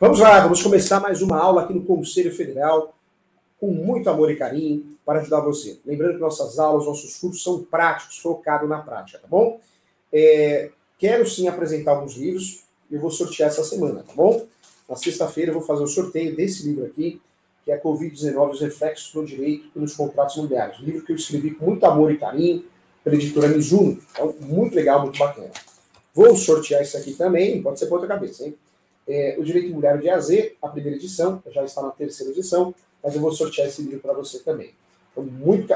Vamos 0.00 0.20
lá, 0.20 0.38
vamos 0.38 0.62
começar 0.62 1.00
mais 1.00 1.22
uma 1.22 1.36
aula 1.36 1.62
aqui 1.62 1.74
no 1.74 1.82
Conselho 1.82 2.32
Federal, 2.32 2.94
com 3.58 3.72
muito 3.72 4.08
amor 4.08 4.30
e 4.30 4.36
carinho, 4.36 4.96
para 5.04 5.18
ajudar 5.18 5.40
você. 5.40 5.76
Lembrando 5.84 6.14
que 6.14 6.20
nossas 6.20 6.56
aulas, 6.60 6.86
nossos 6.86 7.16
cursos 7.16 7.42
são 7.42 7.64
práticos, 7.64 8.18
focados 8.18 8.68
na 8.68 8.78
prática, 8.78 9.18
tá 9.18 9.26
bom? 9.26 9.58
É, 10.12 10.70
quero 11.00 11.28
sim 11.28 11.48
apresentar 11.48 11.90
alguns 11.90 12.14
livros, 12.14 12.62
eu 12.88 13.00
vou 13.00 13.10
sortear 13.10 13.48
essa 13.48 13.64
semana, 13.64 14.04
tá 14.06 14.12
bom? 14.14 14.46
Na 14.88 14.94
sexta-feira 14.94 15.50
eu 15.50 15.54
vou 15.54 15.64
fazer 15.64 15.82
o 15.82 15.88
sorteio 15.88 16.36
desse 16.36 16.64
livro 16.68 16.86
aqui, 16.86 17.20
que 17.64 17.72
é 17.72 17.76
Covid-19, 17.76 18.50
os 18.52 18.60
reflexos 18.60 19.12
no 19.12 19.26
direito 19.26 19.68
e 19.74 19.80
nos 19.80 19.96
contratos 19.96 20.36
imobiliários. 20.36 20.78
Um 20.78 20.84
livro 20.84 21.04
que 21.04 21.10
eu 21.10 21.16
escrevi 21.16 21.50
com 21.50 21.64
muito 21.64 21.84
amor 21.84 22.12
e 22.12 22.18
carinho, 22.18 22.64
pela 23.02 23.16
editora 23.16 23.48
Mizuno. 23.48 24.00
Então, 24.12 24.32
muito 24.42 24.76
legal, 24.76 25.02
muito 25.02 25.18
bacana. 25.18 25.50
Vou 26.14 26.36
sortear 26.36 26.82
isso 26.82 26.96
aqui 26.96 27.14
também, 27.14 27.60
pode 27.60 27.80
ser 27.80 27.86
por 27.86 27.94
outra 27.96 28.06
cabeça, 28.06 28.44
hein? 28.44 28.54
É, 29.08 29.36
o 29.38 29.42
Direito 29.42 29.68
Imobiliário 29.68 30.02
de 30.02 30.10
AZ, 30.10 30.30
a 30.60 30.68
primeira 30.68 30.96
edição, 30.96 31.42
já 31.50 31.64
está 31.64 31.80
na 31.80 31.90
terceira 31.90 32.30
edição, 32.30 32.74
mas 33.02 33.14
eu 33.14 33.20
vou 33.20 33.32
sortear 33.32 33.66
esse 33.66 33.80
livro 33.82 34.00
para 34.00 34.12
você 34.12 34.40
também. 34.40 34.72
Então, 35.10 35.24
muito, 35.24 35.74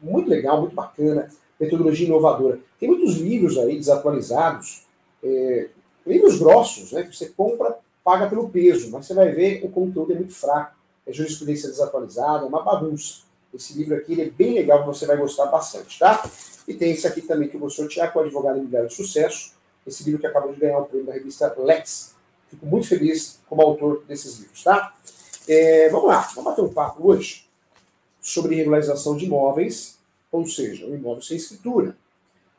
muito 0.00 0.28
legal, 0.28 0.60
muito 0.60 0.74
bacana, 0.74 1.30
metodologia 1.58 2.06
inovadora. 2.06 2.58
Tem 2.78 2.88
muitos 2.88 3.16
livros 3.16 3.56
aí 3.58 3.76
desatualizados, 3.76 4.84
é, 5.22 5.68
livros 6.06 6.38
grossos, 6.38 6.92
né, 6.92 7.02
que 7.02 7.16
você 7.16 7.26
compra, 7.30 7.78
paga 8.04 8.28
pelo 8.28 8.50
peso, 8.50 8.90
mas 8.90 9.06
você 9.06 9.14
vai 9.14 9.30
ver 9.30 9.64
o 9.64 9.70
conteúdo 9.70 10.12
é 10.12 10.16
muito 10.16 10.34
fraco, 10.34 10.76
é 11.06 11.12
jurisprudência 11.12 11.68
desatualizada, 11.68 12.44
é 12.44 12.48
uma 12.48 12.62
bagunça. 12.62 13.22
Esse 13.52 13.72
livro 13.78 13.94
aqui 13.94 14.20
é 14.20 14.28
bem 14.28 14.54
legal, 14.54 14.84
você 14.84 15.06
vai 15.06 15.16
gostar 15.16 15.46
bastante, 15.46 15.98
tá? 15.98 16.28
E 16.66 16.74
tem 16.74 16.92
esse 16.92 17.06
aqui 17.06 17.22
também 17.22 17.48
que 17.48 17.56
eu 17.56 17.60
vou 17.60 17.70
sortear 17.70 18.12
com 18.12 18.18
o 18.18 18.22
Advogado 18.22 18.56
Imobiliário 18.56 18.88
de 18.88 18.94
Sucesso, 18.94 19.54
esse 19.86 20.02
livro 20.02 20.20
que 20.20 20.26
acabou 20.26 20.52
de 20.52 20.60
ganhar 20.60 20.78
o 20.78 20.84
prêmio 20.86 21.06
da 21.06 21.12
revista 21.12 21.54
Lex. 21.58 22.13
Fico 22.54 22.66
muito 22.66 22.86
feliz 22.86 23.40
como 23.48 23.62
autor 23.62 24.04
desses 24.06 24.38
livros, 24.38 24.62
tá? 24.62 24.94
É, 25.48 25.88
vamos 25.88 26.06
lá, 26.06 26.20
vamos 26.34 26.44
bater 26.44 26.62
um 26.62 26.72
papo 26.72 27.08
hoje 27.08 27.46
sobre 28.20 28.54
regularização 28.54 29.16
de 29.16 29.24
imóveis, 29.24 29.98
ou 30.30 30.46
seja, 30.46 30.86
o 30.86 30.94
imóvel 30.94 31.20
sem 31.20 31.36
escritura, 31.36 31.96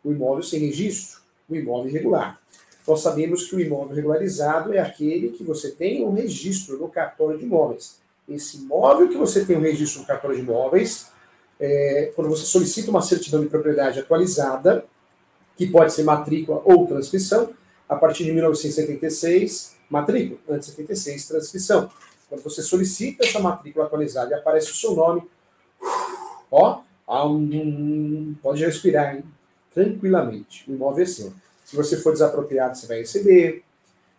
o 0.04 0.12
imóvel 0.12 0.44
sem 0.44 0.60
registro, 0.60 1.22
o 1.50 1.56
imóvel 1.56 1.90
irregular. 1.90 2.40
Nós 2.86 3.00
sabemos 3.00 3.46
que 3.46 3.56
o 3.56 3.60
imóvel 3.60 3.96
regularizado 3.96 4.74
é 4.74 4.80
aquele 4.80 5.30
que 5.30 5.44
você 5.44 5.72
tem 5.72 6.06
um 6.06 6.14
registro 6.14 6.78
no 6.78 6.90
cartório 6.90 7.40
de 7.40 7.46
imóveis. 7.46 7.98
Esse 8.28 8.58
imóvel 8.58 9.08
que 9.08 9.18
você 9.18 9.46
tem 9.46 9.56
um 9.56 9.62
registro 9.62 10.02
no 10.02 10.08
cartório 10.08 10.36
de 10.36 10.44
imóveis, 10.44 11.08
é, 11.58 12.12
quando 12.16 12.30
você 12.30 12.46
solicita 12.46 12.92
uma 12.92 13.02
certidão 13.02 13.42
de 13.42 13.48
propriedade 13.48 13.98
atualizada, 13.98 14.86
que 15.56 15.68
pode 15.68 15.94
ser 15.94 16.04
matrícula 16.04 16.62
ou 16.66 16.86
transcrição, 16.86 17.54
a 17.88 17.96
partir 17.96 18.26
de 18.26 18.34
1976, 18.34 19.75
matrícula, 19.90 20.40
antes 20.50 20.70
de 20.70 20.76
76, 20.76 21.28
transcrição. 21.28 21.90
Quando 22.30 22.42
você 22.42 22.62
solicita 22.62 23.26
essa 23.26 23.40
matrícula 23.40 23.86
atualizada 23.86 24.32
e 24.32 24.34
aparece 24.34 24.72
o 24.72 24.76
seu 24.76 24.96
nome, 24.96 25.24
ó, 26.52 26.82
pode 28.42 28.66
respirar, 28.66 29.16
hein? 29.16 29.24
tranquilamente. 29.76 30.70
O 30.70 30.74
imóvel 30.74 31.04
é 31.04 31.08
seu. 31.08 31.34
Se 31.66 31.76
você 31.76 31.98
for 31.98 32.14
desapropriado, 32.14 32.78
você 32.78 32.88
vai 32.88 33.00
receber. 33.00 33.64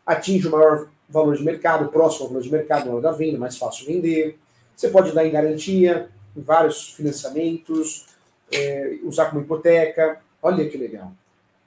Atinge 0.05 0.47
o 0.47 0.51
maior 0.51 0.89
valor 1.09 1.37
de 1.37 1.43
mercado, 1.43 1.89
próximo 1.89 2.25
ao 2.25 2.29
valor 2.29 2.43
de 2.43 2.51
mercado 2.51 2.87
na 2.87 2.93
hora 2.93 3.03
da 3.03 3.13
venda, 3.13 3.39
mais 3.39 3.57
fácil 3.57 3.87
vender. 3.87 4.39
Você 4.77 4.89
pode 4.89 5.13
dar 5.13 5.27
em 5.27 5.31
garantia, 5.31 6.11
em 6.37 6.43
vários 6.43 6.93
financiamentos, 6.93 8.07
é, 8.53 8.99
usar 9.03 9.27
como 9.27 9.41
hipoteca. 9.41 10.21
Olha 10.43 10.69
que 10.69 10.77
legal. 10.77 11.13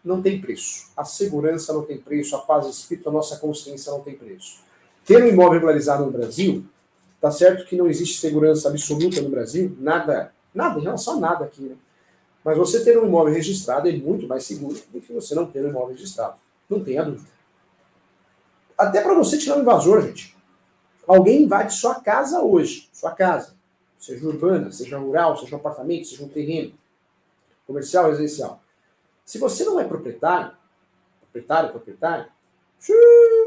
Não 0.03 0.21
tem 0.21 0.39
preço. 0.39 0.87
A 0.95 1.03
segurança 1.03 1.73
não 1.73 1.83
tem 1.83 1.97
preço, 1.97 2.35
a 2.35 2.39
paz 2.39 2.65
de 2.65 2.71
espírito, 2.71 3.09
a 3.09 3.11
nossa 3.11 3.37
consciência 3.37 3.91
não 3.91 4.01
tem 4.01 4.15
preço. 4.15 4.59
Ter 5.05 5.23
um 5.23 5.27
imóvel 5.27 5.53
regularizado 5.53 6.05
no 6.05 6.11
Brasil, 6.11 6.65
tá 7.19 7.31
certo 7.31 7.65
que 7.65 7.75
não 7.75 7.87
existe 7.87 8.19
segurança 8.19 8.69
absoluta 8.69 9.21
no 9.21 9.29
Brasil, 9.29 9.75
nada, 9.79 10.31
nada, 10.53 10.79
em 10.79 10.83
relação 10.83 11.17
a 11.17 11.19
nada 11.19 11.45
aqui, 11.45 11.63
né? 11.63 11.75
Mas 12.43 12.57
você 12.57 12.83
ter 12.83 12.97
um 12.97 13.05
imóvel 13.05 13.33
registrado 13.33 13.89
é 13.89 13.91
muito 13.91 14.27
mais 14.27 14.43
seguro 14.43 14.79
do 14.91 15.01
que 15.01 15.11
você 15.11 15.35
não 15.35 15.45
ter 15.45 15.65
um 15.65 15.69
imóvel 15.69 15.89
registrado. 15.89 16.35
Não 16.69 16.83
tenha 16.83 17.03
dúvida. 17.03 17.29
Até 18.77 19.01
para 19.01 19.13
você 19.13 19.37
tirar 19.37 19.57
um 19.57 19.61
invasor, 19.61 20.01
gente. 20.03 20.35
Alguém 21.05 21.43
invade 21.43 21.73
sua 21.73 21.95
casa 21.95 22.41
hoje, 22.41 22.87
sua 22.93 23.11
casa, 23.11 23.55
seja 23.97 24.25
urbana, 24.25 24.71
seja 24.71 24.97
rural, 24.97 25.37
seja 25.37 25.55
um 25.55 25.59
apartamento, 25.59 26.07
seja 26.07 26.23
um 26.23 26.29
terreno, 26.29 26.71
comercial, 27.65 28.09
residencial. 28.09 28.61
Se 29.29 29.37
você 29.37 29.63
não 29.63 29.79
é 29.79 29.83
proprietário, 29.83 30.53
proprietário, 31.21 31.69
proprietário, 31.69 32.25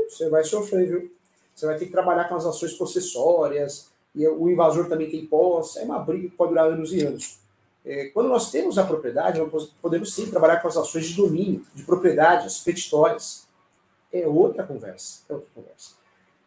você 0.09 0.31
vai 0.31 0.45
sofrer, 0.45 0.87
viu? 0.87 1.13
Você 1.53 1.67
vai 1.67 1.77
ter 1.77 1.87
que 1.87 1.91
trabalhar 1.91 2.29
com 2.29 2.37
as 2.37 2.47
ações 2.47 2.73
possessórias, 2.75 3.91
e 4.15 4.25
o 4.29 4.49
invasor 4.49 4.89
também 4.89 5.11
tem 5.11 5.27
posse, 5.27 5.81
é 5.81 5.83
uma 5.83 5.99
briga 5.99 6.29
que 6.29 6.37
pode 6.37 6.51
durar 6.51 6.71
anos 6.71 6.93
e 6.93 7.05
anos. 7.05 7.41
É, 7.85 8.05
quando 8.11 8.29
nós 8.29 8.53
temos 8.53 8.79
a 8.79 8.85
propriedade, 8.85 9.41
podemos 9.81 10.15
sim 10.15 10.31
trabalhar 10.31 10.59
com 10.59 10.69
as 10.69 10.77
ações 10.77 11.09
de 11.09 11.17
domínio, 11.17 11.67
de 11.75 11.83
propriedade, 11.83 12.47
as 12.47 12.61
petitórias. 12.61 13.49
É 14.13 14.25
outra 14.25 14.63
conversa. 14.63 15.25
É 15.29 15.33
outra 15.33 15.49
conversa. 15.53 15.97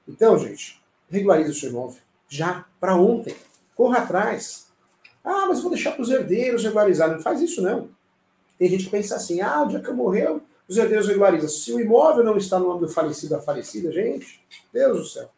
Então, 0.07 0.40
gente, 0.40 0.81
regularize 1.09 1.51
o 1.51 1.53
seu 1.53 1.72
imóvel. 1.72 2.00
Já, 2.29 2.63
para 2.79 2.95
ontem. 2.95 3.35
Corra 3.75 3.97
atrás. 3.97 4.68
Ah, 5.22 5.45
mas 5.45 5.59
vou 5.59 5.72
deixar 5.72 5.91
para 5.91 6.03
os 6.03 6.09
herdeiros 6.09 6.63
regularizar. 6.63 7.12
Não 7.12 7.19
faz 7.19 7.41
isso, 7.41 7.62
não. 7.62 7.94
Tem 8.58 8.70
gente 8.70 8.86
que 8.86 8.92
pensa 8.92 9.16
assim, 9.16 9.42
ah, 9.42 9.64
o 9.64 9.68
dia 9.68 9.80
que 9.80 9.90
eu 9.90 10.42
os 10.68 10.78
herdeiros 10.78 11.08
regularizam. 11.08 11.50
Se 11.50 11.72
o 11.74 11.80
imóvel 11.80 12.24
não 12.24 12.38
está 12.38 12.58
no 12.58 12.68
nome 12.68 12.82
do 12.82 12.90
falecido 12.90 13.36
da 13.36 13.42
falecida, 13.42 13.92
gente, 13.92 14.42
Deus 14.74 14.98
do 14.98 15.06
céu. 15.06 15.30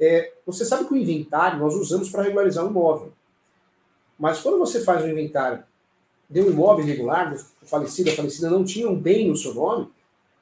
É, 0.00 0.32
você 0.44 0.64
sabe 0.64 0.84
que 0.84 0.94
o 0.94 0.96
inventário 0.96 1.60
nós 1.60 1.74
usamos 1.74 2.10
para 2.10 2.22
regularizar 2.22 2.64
um 2.64 2.70
imóvel. 2.70 3.12
Mas 4.18 4.40
quando 4.40 4.58
você 4.58 4.80
faz 4.80 5.04
um 5.04 5.08
inventário 5.08 5.62
de 6.28 6.40
um 6.40 6.50
imóvel 6.50 6.84
irregular, 6.84 7.32
o 7.62 7.66
falecido, 7.66 8.10
a 8.10 8.14
falecida 8.14 8.50
não 8.50 8.64
tinha 8.64 8.88
um 8.88 8.96
bem 8.96 9.28
no 9.28 9.36
seu 9.36 9.54
nome, 9.54 9.88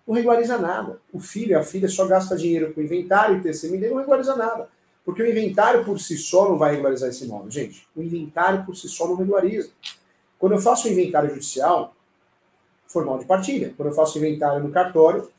não 0.06 0.14
regulariza 0.14 0.56
nada. 0.56 0.98
O 1.12 1.20
filho, 1.20 1.58
a 1.58 1.62
filha 1.62 1.88
só 1.88 2.06
gasta 2.06 2.36
dinheiro 2.36 2.72
com 2.72 2.80
inventário 2.80 3.36
e 3.36 3.42
TCMD 3.42 3.90
não 3.90 3.98
regulariza 3.98 4.34
nada. 4.34 4.68
Porque 5.04 5.22
o 5.22 5.28
inventário 5.28 5.84
por 5.84 5.98
si 5.98 6.16
só 6.16 6.48
não 6.48 6.56
vai 6.56 6.72
regularizar 6.72 7.08
esse 7.08 7.24
imóvel, 7.24 7.50
gente. 7.50 7.86
O 7.94 8.02
inventário 8.02 8.64
por 8.64 8.76
si 8.76 8.88
só 8.88 9.06
não 9.06 9.16
regulariza. 9.16 9.70
Quando 10.40 10.52
eu 10.52 10.58
faço 10.58 10.88
um 10.88 10.90
inventário 10.90 11.30
judicial, 11.30 11.94
formal 12.90 13.18
de 13.18 13.24
partilha. 13.24 13.72
Quando 13.76 13.90
eu 13.90 13.94
faço 13.94 14.18
inventário 14.18 14.62
no 14.62 14.70
cartório, 14.70 15.30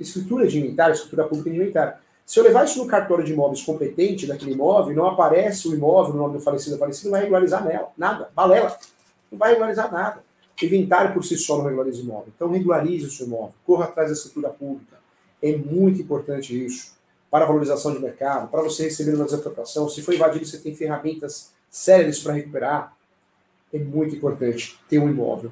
escritura 0.00 0.46
de 0.46 0.58
inventário, 0.58 0.94
escritura 0.94 1.24
pública 1.28 1.48
de 1.48 1.56
inventário. 1.56 1.94
Se 2.26 2.40
eu 2.40 2.44
levar 2.44 2.64
isso 2.64 2.78
no 2.78 2.86
cartório 2.86 3.24
de 3.24 3.32
imóveis 3.32 3.62
competente 3.62 4.26
daquele 4.26 4.52
imóvel, 4.52 4.94
não 4.94 5.06
aparece 5.06 5.68
o 5.68 5.74
imóvel 5.74 6.14
no 6.14 6.22
nome 6.22 6.38
do 6.38 6.40
falecido, 6.40 6.78
falecido 6.78 7.06
não 7.06 7.12
vai 7.12 7.22
regularizar 7.22 7.64
nela, 7.64 7.88
nada, 7.96 8.30
balela. 8.34 8.76
Não 9.30 9.38
vai 9.38 9.50
regularizar 9.50 9.92
nada. 9.92 10.22
Inventário 10.60 11.12
por 11.12 11.24
si 11.24 11.36
só 11.36 11.58
não 11.58 11.64
regulariza 11.64 12.00
o 12.00 12.04
imóvel. 12.04 12.32
Então 12.34 12.50
regularize 12.50 13.06
o 13.06 13.10
seu 13.10 13.26
imóvel, 13.26 13.54
corra 13.66 13.84
atrás 13.84 14.08
da 14.08 14.14
escritura 14.14 14.50
pública. 14.50 14.96
É 15.42 15.56
muito 15.56 16.00
importante 16.00 16.64
isso 16.64 16.92
para 17.30 17.44
a 17.44 17.48
valorização 17.48 17.92
de 17.92 17.98
mercado, 17.98 18.48
para 18.48 18.62
você 18.62 18.84
receber 18.84 19.14
uma 19.14 19.24
desapropriação. 19.24 19.88
Se 19.88 20.02
for 20.02 20.14
invadido, 20.14 20.44
você 20.44 20.58
tem 20.58 20.74
ferramentas 20.74 21.52
sérias 21.70 22.20
para 22.20 22.34
recuperar. 22.34 22.96
É 23.72 23.78
muito 23.78 24.14
importante 24.14 24.78
ter 24.88 24.98
um 24.98 25.08
imóvel 25.08 25.50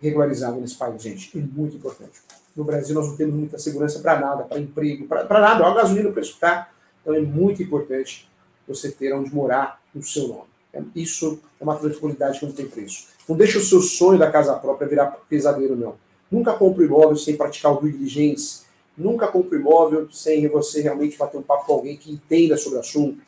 regularizado 0.00 0.60
nesse 0.60 0.76
país, 0.76 1.02
gente. 1.02 1.38
É 1.38 1.42
muito 1.42 1.76
importante. 1.76 2.20
No 2.56 2.64
Brasil, 2.64 2.94
nós 2.94 3.08
não 3.08 3.16
temos 3.16 3.34
muita 3.34 3.58
segurança 3.58 4.00
para 4.00 4.18
nada, 4.18 4.44
para 4.44 4.58
emprego, 4.58 5.06
para 5.06 5.40
nada. 5.40 5.62
Olha 5.62 5.72
a 5.72 5.82
gasolina, 5.82 6.08
o 6.08 6.12
preço 6.12 6.32
está. 6.32 6.70
Então, 7.02 7.14
é 7.14 7.20
muito 7.20 7.62
importante 7.62 8.28
você 8.66 8.90
ter 8.90 9.12
onde 9.12 9.34
morar 9.34 9.80
no 9.94 10.02
seu 10.02 10.28
nome. 10.28 10.50
É, 10.72 10.82
isso 10.94 11.40
é 11.60 11.64
uma 11.64 11.76
tranquilidade 11.76 12.38
que 12.38 12.46
não 12.46 12.52
tem 12.52 12.66
preço. 12.66 13.08
Não 13.28 13.36
deixe 13.36 13.58
o 13.58 13.62
seu 13.62 13.80
sonho 13.80 14.18
da 14.18 14.30
casa 14.30 14.54
própria 14.54 14.88
virar 14.88 15.06
pesadelo, 15.28 15.76
não. 15.76 15.94
Nunca 16.30 16.52
compre 16.52 16.84
imóvel 16.84 17.16
sem 17.16 17.36
praticar 17.36 17.72
o 17.72 17.80
due 17.80 17.92
diligence. 17.92 18.62
Nunca 18.96 19.26
compre 19.26 19.58
imóvel 19.58 20.08
sem 20.10 20.46
você 20.48 20.80
realmente 20.80 21.16
bater 21.16 21.38
um 21.38 21.42
papo 21.42 21.66
com 21.66 21.72
alguém 21.74 21.96
que 21.96 22.12
entenda 22.12 22.56
sobre 22.56 22.78
o 22.78 22.80
assunto. 22.80 23.20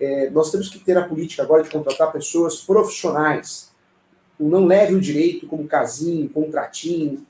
É, 0.00 0.30
nós 0.30 0.50
temos 0.50 0.68
que 0.68 0.78
ter 0.78 0.96
a 0.96 1.06
política 1.06 1.42
agora 1.42 1.62
de 1.62 1.70
contratar 1.70 2.12
pessoas 2.12 2.62
profissionais, 2.62 3.70
não 4.38 4.66
leve 4.66 4.94
o 4.94 5.00
direito 5.00 5.46
como 5.46 5.66
casinho, 5.66 6.28
contratinho, 6.28 7.26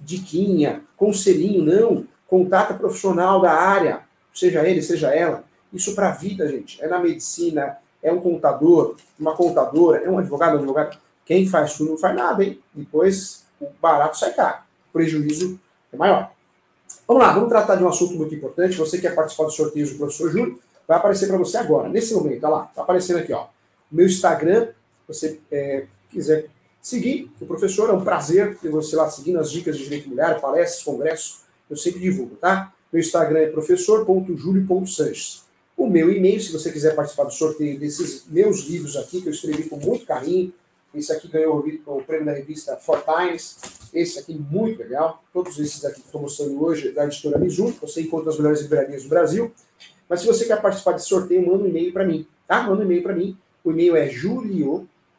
diquinha, 0.00 0.82
conselhinho, 0.96 1.64
não. 1.64 2.06
Contata 2.26 2.74
profissional 2.74 3.40
da 3.40 3.52
área, 3.52 4.00
seja 4.34 4.66
ele, 4.66 4.82
seja 4.82 5.14
ela. 5.14 5.44
Isso 5.72 5.94
para 5.94 6.08
a 6.08 6.12
vida, 6.12 6.48
gente. 6.48 6.82
É 6.82 6.88
na 6.88 6.98
medicina, 6.98 7.78
é 8.02 8.12
um 8.12 8.20
contador, 8.20 8.96
uma 9.18 9.34
contadora, 9.34 9.98
é 9.98 10.10
um 10.10 10.18
advogado, 10.18 10.54
um 10.54 10.58
advogado. 10.58 10.98
Quem 11.24 11.46
faz 11.46 11.74
tudo 11.74 11.90
não 11.90 11.98
faz 11.98 12.16
nada, 12.16 12.42
hein? 12.44 12.60
Depois 12.72 13.44
o 13.60 13.66
barato 13.80 14.18
sai 14.18 14.32
caro. 14.32 14.58
O 14.88 14.92
prejuízo 14.92 15.58
é 15.92 15.96
maior. 15.96 16.32
Vamos 17.06 17.22
lá, 17.22 17.32
vamos 17.32 17.48
tratar 17.48 17.76
de 17.76 17.84
um 17.84 17.88
assunto 17.88 18.14
muito 18.14 18.34
importante. 18.34 18.76
Você 18.76 18.98
quer 18.98 19.14
participar 19.14 19.44
do 19.44 19.50
sorteio 19.50 19.88
do 19.88 19.96
professor 19.96 20.30
Júlio, 20.30 20.60
vai 20.86 20.96
aparecer 20.96 21.28
para 21.28 21.36
você 21.36 21.56
agora, 21.56 21.88
nesse 21.88 22.14
momento. 22.14 22.44
Olha 22.44 22.56
lá, 22.56 22.66
está 22.70 22.82
aparecendo 22.82 23.18
aqui, 23.18 23.32
ó. 23.32 23.44
O 23.90 23.94
meu 23.94 24.06
Instagram, 24.06 24.68
você 25.06 25.40
é, 25.50 25.86
quiser 26.10 26.46
seguir 26.80 27.30
o 27.40 27.46
professor, 27.46 27.90
é 27.90 27.92
um 27.92 28.04
prazer 28.04 28.56
ter 28.58 28.70
você 28.70 28.94
lá 28.96 29.10
seguindo 29.10 29.38
as 29.40 29.50
dicas 29.50 29.76
de 29.76 29.84
direito 29.84 30.08
mulher, 30.08 30.40
palestras, 30.40 30.84
congressos, 30.84 31.40
eu 31.68 31.76
sempre 31.76 32.00
divulgo, 32.00 32.36
tá? 32.36 32.72
Meu 32.92 33.00
Instagram 33.00 33.40
é 33.40 33.46
professor.julio.sanches. 33.48 35.44
O 35.76 35.86
meu 35.86 36.10
e-mail, 36.10 36.40
se 36.40 36.52
você 36.52 36.72
quiser 36.72 36.94
participar 36.94 37.24
do 37.24 37.32
sorteio 37.32 37.78
desses 37.78 38.24
meus 38.28 38.60
livros 38.60 38.96
aqui, 38.96 39.20
que 39.20 39.28
eu 39.28 39.32
escrevi 39.32 39.64
com 39.64 39.76
muito 39.76 40.06
carinho. 40.06 40.52
Esse 40.94 41.12
aqui 41.12 41.28
ganhou 41.28 41.62
o 41.84 42.02
prêmio 42.02 42.24
da 42.24 42.32
revista 42.32 42.76
Four 42.76 43.02
Times. 43.04 43.58
Esse 43.92 44.18
aqui, 44.18 44.34
muito 44.34 44.78
legal. 44.78 45.22
Todos 45.32 45.58
esses 45.58 45.84
aqui 45.84 46.00
que 46.00 46.06
estou 46.06 46.22
mostrando 46.22 46.64
hoje, 46.64 46.92
da 46.92 47.04
editora 47.04 47.38
Mizuno. 47.38 47.76
Você 47.82 48.00
encontra 48.00 48.30
as 48.30 48.38
melhores 48.38 48.62
livrarias 48.62 49.02
do 49.02 49.10
Brasil. 49.10 49.52
Mas 50.08 50.20
se 50.20 50.26
você 50.26 50.46
quer 50.46 50.62
participar 50.62 50.92
desse 50.92 51.08
sorteio, 51.08 51.46
manda 51.46 51.64
um 51.64 51.68
e-mail 51.68 51.92
para 51.92 52.06
mim. 52.06 52.26
Tá? 52.46 52.62
Manda 52.62 52.80
um 52.80 52.84
e-mail 52.84 53.02
para 53.02 53.14
mim. 53.14 53.36
O 53.62 53.70
e-mail 53.70 53.96
é 53.96 54.08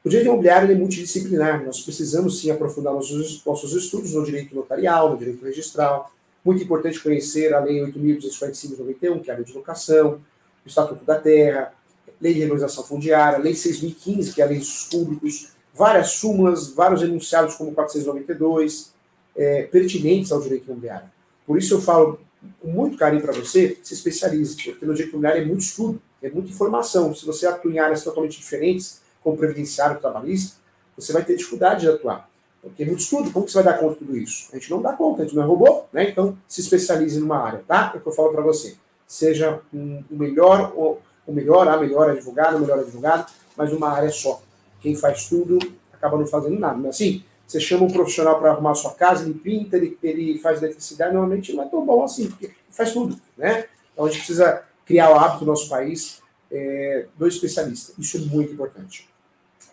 O 0.05 0.09
direito 0.09 0.27
imobiliário 0.27 0.71
é 0.71 0.75
multidisciplinar, 0.75 1.65
nós 1.65 1.81
precisamos 1.81 2.39
sim 2.39 2.51
aprofundar 2.51 2.93
nossos, 2.93 3.43
nossos 3.43 3.73
estudos 3.73 4.13
no 4.13 4.23
direito 4.23 4.53
notarial, 4.53 5.09
no 5.09 5.17
direito 5.17 5.43
registral. 5.43 6.11
Muito 6.43 6.63
importante 6.63 6.99
conhecer 6.99 7.53
a 7.53 7.59
Lei 7.59 7.79
8.245 7.79 8.69
de 8.69 8.79
91, 8.79 9.19
que 9.19 9.29
é 9.29 9.33
a 9.33 9.37
Lei 9.37 9.45
de 9.45 9.53
Locação, 9.53 10.21
o 10.65 10.67
Estatuto 10.67 11.05
da 11.05 11.19
Terra, 11.19 11.73
Lei 12.19 12.33
de 12.33 12.39
Regularização 12.39 12.83
Fundiária, 12.83 13.37
Lei 13.37 13.53
6.015, 13.53 14.33
que 14.33 14.41
é 14.41 14.45
a 14.45 14.47
Lei 14.47 14.59
dos 14.59 14.85
Públicos, 14.85 15.53
várias 15.73 16.11
súmulas, 16.11 16.69
vários 16.69 17.01
enunciados 17.01 17.55
como 17.55 17.71
492, 17.73 18.93
é, 19.35 19.63
pertinentes 19.63 20.31
ao 20.31 20.41
direito 20.41 20.65
imobiliário. 20.65 21.09
Por 21.45 21.57
isso 21.57 21.73
eu 21.73 21.81
falo 21.81 22.19
com 22.61 22.67
muito 22.67 22.97
carinho 22.97 23.21
para 23.21 23.33
você, 23.33 23.77
se 23.81 23.93
especialize, 23.93 24.55
porque 24.55 24.85
no 24.85 24.93
direito 24.93 25.13
imobiliário 25.13 25.43
é 25.43 25.45
muito 25.45 25.61
estudo, 25.61 26.01
é 26.21 26.29
muita 26.29 26.49
informação. 26.49 27.13
Se 27.15 27.25
você 27.25 27.45
atua 27.47 27.71
em 27.71 27.79
áreas 27.79 28.03
totalmente 28.03 28.37
diferentes, 28.37 29.01
como 29.23 29.37
previdenciário, 29.37 29.99
trabalhista, 29.99 30.57
você 30.95 31.11
vai 31.13 31.23
ter 31.23 31.35
dificuldade 31.35 31.81
de 31.81 31.89
atuar. 31.89 32.29
Porque 32.63 32.85
muito 32.85 33.01
estudo, 33.01 33.29
como 33.29 33.45
que 33.45 33.51
você 33.51 33.61
vai 33.61 33.73
dar 33.73 33.79
conta 33.79 33.93
de 33.93 33.99
tudo 33.99 34.17
isso? 34.17 34.47
A 34.53 34.55
gente 34.55 34.71
não 34.71 34.81
dá 34.81 34.93
conta, 34.93 35.21
a 35.21 35.25
gente 35.25 35.35
não 35.35 35.43
é 35.43 35.45
robô, 35.45 35.83
né? 35.91 36.09
Então, 36.09 36.37
se 36.47 36.61
especialize 36.61 37.19
numa 37.19 37.37
área, 37.37 37.61
tá? 37.67 37.91
É 37.93 37.97
o 37.97 38.01
que 38.01 38.07
eu 38.07 38.13
falo 38.13 38.31
para 38.31 38.41
você. 38.41 38.77
Seja 39.05 39.59
um, 39.73 40.01
o 40.09 40.15
melhor, 40.15 40.71
o, 40.73 40.97
o 41.27 41.33
melhor, 41.33 41.67
a 41.67 41.77
melhor 41.77 42.09
advogado, 42.09 42.55
o 42.55 42.61
melhor 42.61 42.79
advogado, 42.79 43.29
mas 43.57 43.73
uma 43.73 43.89
área 43.89 44.09
só. 44.09 44.41
Quem 44.79 44.95
faz 44.95 45.27
tudo 45.27 45.59
acaba 45.91 46.17
não 46.17 46.25
fazendo 46.25 46.57
nada. 46.57 46.77
Não 46.77 46.85
é 46.85 46.89
assim? 46.89 47.23
Você 47.45 47.59
chama 47.59 47.83
um 47.83 47.91
profissional 47.91 48.39
para 48.39 48.51
arrumar 48.51 48.71
a 48.71 48.75
sua 48.75 48.93
casa, 48.93 49.25
ele 49.25 49.33
pinta, 49.33 49.75
ele, 49.75 49.97
ele 50.01 50.39
faz 50.39 50.63
eletricidade, 50.63 51.13
normalmente 51.13 51.53
não 51.53 51.63
é 51.63 51.67
tão 51.67 51.85
bom 51.85 52.03
assim, 52.03 52.29
porque 52.29 52.51
faz 52.69 52.93
tudo, 52.93 53.19
né? 53.37 53.65
Então 53.91 54.05
a 54.05 54.07
gente 54.07 54.19
precisa 54.19 54.63
criar 54.85 55.11
o 55.11 55.19
hábito 55.19 55.45
no 55.45 55.51
nosso 55.51 55.67
país 55.69 56.21
é, 56.49 57.07
do 57.17 57.27
especialista. 57.27 57.93
Isso 57.99 58.17
é 58.17 58.21
muito 58.21 58.53
importante. 58.53 59.09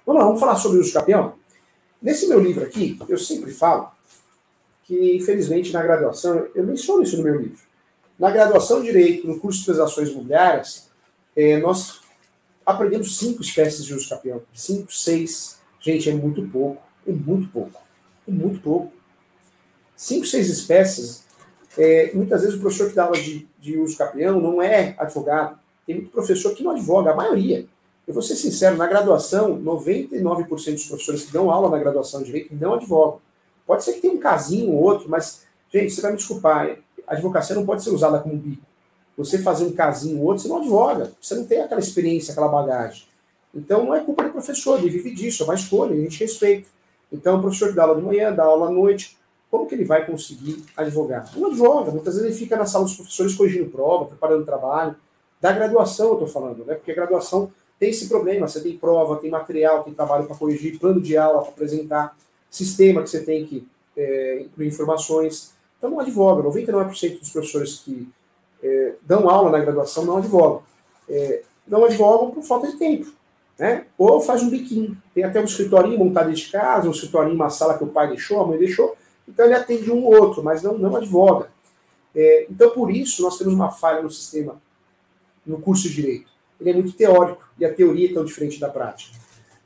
Vamos 0.04 0.20
lá, 0.20 0.26
vamos 0.26 0.40
falar 0.40 0.56
sobre 0.56 0.78
o 0.78 0.80
uso 0.80 0.92
campeão? 0.92 1.34
Nesse 2.00 2.26
meu 2.26 2.40
livro 2.40 2.64
aqui, 2.64 2.98
eu 3.08 3.18
sempre 3.18 3.52
falo 3.52 3.90
que, 4.84 5.16
infelizmente, 5.16 5.72
na 5.72 5.82
graduação, 5.82 6.48
eu 6.54 6.64
menciono 6.64 7.02
isso 7.02 7.16
no 7.16 7.22
meu 7.22 7.40
livro. 7.40 7.58
Na 8.18 8.30
graduação 8.30 8.80
de 8.80 8.86
Direito, 8.86 9.26
no 9.26 9.38
curso 9.38 9.60
de 9.60 9.66
transações 9.66 10.08
imobiliárias, 10.08 10.90
é, 11.36 11.58
nós 11.58 12.00
aprendemos 12.64 13.18
cinco 13.18 13.42
espécies 13.42 13.84
de 13.84 13.94
uso 13.94 14.08
campeão. 14.08 14.42
Cinco, 14.52 14.92
seis. 14.92 15.58
Gente, 15.80 16.10
é 16.10 16.14
muito 16.14 16.46
pouco. 16.48 16.82
É 17.06 17.12
muito 17.12 17.48
pouco. 17.48 17.80
É 18.26 18.30
muito 18.30 18.60
pouco. 18.60 18.92
Cinco, 19.96 20.26
seis 20.26 20.48
espécies. 20.48 21.24
É, 21.78 22.10
muitas 22.14 22.42
vezes 22.42 22.56
o 22.56 22.60
professor 22.60 22.88
que 22.88 22.96
dá 22.96 23.04
aula 23.04 23.20
de, 23.20 23.46
de 23.58 23.78
uso 23.78 23.96
capião 23.96 24.40
não 24.40 24.60
é 24.60 24.94
advogado. 24.98 25.58
Tem 25.86 25.96
muito 25.96 26.10
professor 26.10 26.54
que 26.54 26.62
não 26.62 26.72
advoga, 26.72 27.12
a 27.12 27.16
maioria. 27.16 27.66
Eu 28.10 28.14
vou 28.14 28.24
ser 28.24 28.34
sincero, 28.34 28.76
na 28.76 28.88
graduação, 28.88 29.56
99% 29.62 30.48
dos 30.48 30.86
professores 30.88 31.22
que 31.22 31.32
dão 31.32 31.48
aula 31.48 31.70
na 31.70 31.78
graduação 31.78 32.18
de 32.18 32.26
direito 32.26 32.52
não 32.56 32.74
advogam. 32.74 33.20
Pode 33.64 33.84
ser 33.84 33.92
que 33.92 34.00
tenha 34.00 34.12
um 34.12 34.18
casinho 34.18 34.72
ou 34.72 34.82
outro, 34.82 35.08
mas, 35.08 35.42
gente, 35.72 35.94
você 35.94 36.00
vai 36.00 36.10
me 36.10 36.16
desculpar, 36.16 36.76
a 37.06 37.14
advocacia 37.14 37.54
não 37.54 37.64
pode 37.64 37.84
ser 37.84 37.90
usada 37.90 38.18
como 38.18 38.34
bico. 38.34 38.64
Você 39.16 39.38
fazer 39.38 39.64
um 39.64 39.70
casinho 39.70 40.18
ou 40.18 40.24
outro, 40.24 40.42
você 40.42 40.48
não 40.48 40.56
advoga. 40.56 41.12
Você 41.20 41.36
não 41.36 41.44
tem 41.44 41.60
aquela 41.60 41.80
experiência, 41.80 42.32
aquela 42.32 42.48
bagagem. 42.48 43.04
Então, 43.54 43.84
não 43.84 43.94
é 43.94 44.00
culpa 44.00 44.24
do 44.24 44.30
professor, 44.30 44.80
ele 44.80 44.90
vive 44.90 45.14
disso, 45.14 45.44
é 45.44 45.46
uma 45.46 45.54
escolha, 45.54 45.94
a 45.94 46.00
gente 46.00 46.18
respeita. 46.18 46.66
Então, 47.12 47.38
o 47.38 47.40
professor 47.40 47.72
dá 47.72 47.84
aula 47.84 47.94
de 47.94 48.02
manhã, 48.02 48.32
dá 48.32 48.42
aula 48.42 48.66
à 48.66 48.70
noite, 48.72 49.16
como 49.48 49.68
que 49.68 49.76
ele 49.76 49.84
vai 49.84 50.04
conseguir 50.04 50.64
advogar? 50.76 51.30
Não 51.36 51.46
advoga, 51.46 51.92
muitas 51.92 52.14
vezes 52.14 52.28
ele 52.28 52.36
fica 52.36 52.56
na 52.56 52.66
sala 52.66 52.86
dos 52.86 52.96
professores 52.96 53.36
corrigindo 53.36 53.70
prova, 53.70 54.06
preparando 54.06 54.44
trabalho. 54.44 54.96
Da 55.40 55.52
graduação 55.52 56.08
eu 56.08 56.12
estou 56.14 56.28
falando, 56.28 56.64
né? 56.64 56.74
Porque 56.74 56.90
a 56.90 56.94
graduação 56.94 57.52
tem 57.80 57.88
esse 57.88 58.08
problema, 58.08 58.46
você 58.46 58.60
tem 58.60 58.76
prova, 58.76 59.16
tem 59.16 59.30
material, 59.30 59.82
tem 59.82 59.94
trabalho 59.94 60.26
para 60.26 60.36
corrigir, 60.36 60.78
plano 60.78 61.00
de 61.00 61.16
aula 61.16 61.40
para 61.40 61.50
apresentar, 61.50 62.14
sistema 62.50 63.02
que 63.02 63.08
você 63.08 63.22
tem 63.22 63.46
que 63.46 63.66
é, 63.96 64.42
incluir 64.42 64.68
informações. 64.68 65.54
Então 65.78 65.88
não 65.88 65.98
advoga, 65.98 66.42
99% 66.42 67.18
dos 67.18 67.30
professores 67.30 67.78
que 67.78 68.06
é, 68.62 68.94
dão 69.00 69.30
aula 69.30 69.50
na 69.50 69.60
graduação 69.60 70.04
não 70.04 70.18
advogam. 70.18 70.62
É, 71.08 71.42
não 71.66 71.82
advogam 71.86 72.30
por 72.32 72.42
falta 72.42 72.70
de 72.70 72.76
tempo. 72.76 73.10
Né? 73.58 73.86
Ou 73.96 74.20
faz 74.20 74.42
um 74.42 74.50
biquinho. 74.50 74.94
Tem 75.14 75.24
até 75.24 75.40
um 75.40 75.44
escritorinho 75.44 75.98
montado 75.98 76.30
de 76.30 76.50
casa, 76.50 76.86
um 76.86 76.92
escritorinho, 76.92 77.34
uma 77.34 77.48
sala 77.48 77.78
que 77.78 77.84
o 77.84 77.86
pai 77.86 78.08
deixou, 78.08 78.42
a 78.42 78.46
mãe 78.46 78.58
deixou. 78.58 78.94
Então 79.26 79.46
ele 79.46 79.54
atende 79.54 79.90
um 79.90 80.04
ou 80.04 80.20
outro, 80.20 80.42
mas 80.42 80.62
não, 80.62 80.76
não 80.76 80.94
advoga. 80.96 81.48
É, 82.14 82.46
então, 82.50 82.70
por 82.70 82.90
isso, 82.90 83.22
nós 83.22 83.38
temos 83.38 83.54
uma 83.54 83.70
falha 83.70 84.02
no 84.02 84.10
sistema, 84.10 84.60
no 85.46 85.58
curso 85.60 85.88
de 85.88 85.94
Direito. 85.94 86.30
Ele 86.60 86.70
é 86.70 86.72
muito 86.74 86.92
teórico 86.92 87.48
e 87.58 87.64
a 87.64 87.72
teoria 87.72 88.10
é 88.10 88.12
tão 88.12 88.24
diferente 88.24 88.60
da 88.60 88.68
prática. 88.68 89.18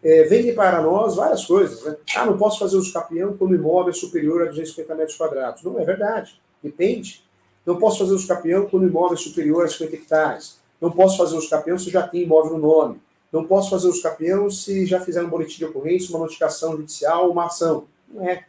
É, 0.03 0.25
vendem 0.25 0.55
para 0.55 0.83
nós 0.83 1.17
várias 1.17 1.45
coisas. 1.45 1.83
Né? 1.83 1.97
Ah, 2.15 2.27
não 2.27 2.37
posso 2.37 2.59
fazer 2.59 2.77
uso 2.77 2.93
capião 2.93 3.37
quando 3.37 3.53
o 3.53 3.55
imóvel 3.55 3.91
é 3.91 3.95
superior 3.95 4.43
a 4.43 4.47
250 4.47 4.95
metros 4.95 5.17
quadrados. 5.17 5.63
Não 5.63 5.79
é 5.79 5.85
verdade. 5.85 6.41
Depende. 6.63 7.25
Não 7.65 7.77
posso 7.77 8.01
fazer 8.01 8.13
uso 8.13 8.29
capião 8.29 8.67
quando 8.67 8.83
o 8.83 8.89
imóvel 8.89 9.15
é 9.15 9.21
superior 9.21 9.65
a 9.65 9.69
50 9.69 9.95
hectares. 9.95 10.59
Não 10.81 10.91
posso 10.91 11.17
fazer 11.17 11.37
uso 11.37 11.49
capião 11.49 11.79
se 11.79 11.91
já 11.91 12.07
tem 12.07 12.23
imóvel 12.23 12.59
no 12.59 12.59
nome. 12.59 13.01
Não 13.35 13.45
posso 13.45 13.71
fazer 13.71 13.89
os 13.89 14.01
capiões 14.01 14.63
se 14.63 14.87
já 14.87 15.01
fizer 15.01 15.21
um 15.21 15.29
boletim 15.29 15.59
de 15.59 15.65
ocorrência, 15.65 16.11
uma 16.11 16.21
notificação 16.21 16.77
judicial, 16.77 17.29
uma 17.31 17.47
ação. 17.47 17.89
Não 18.09 18.29
é. 18.29 18.45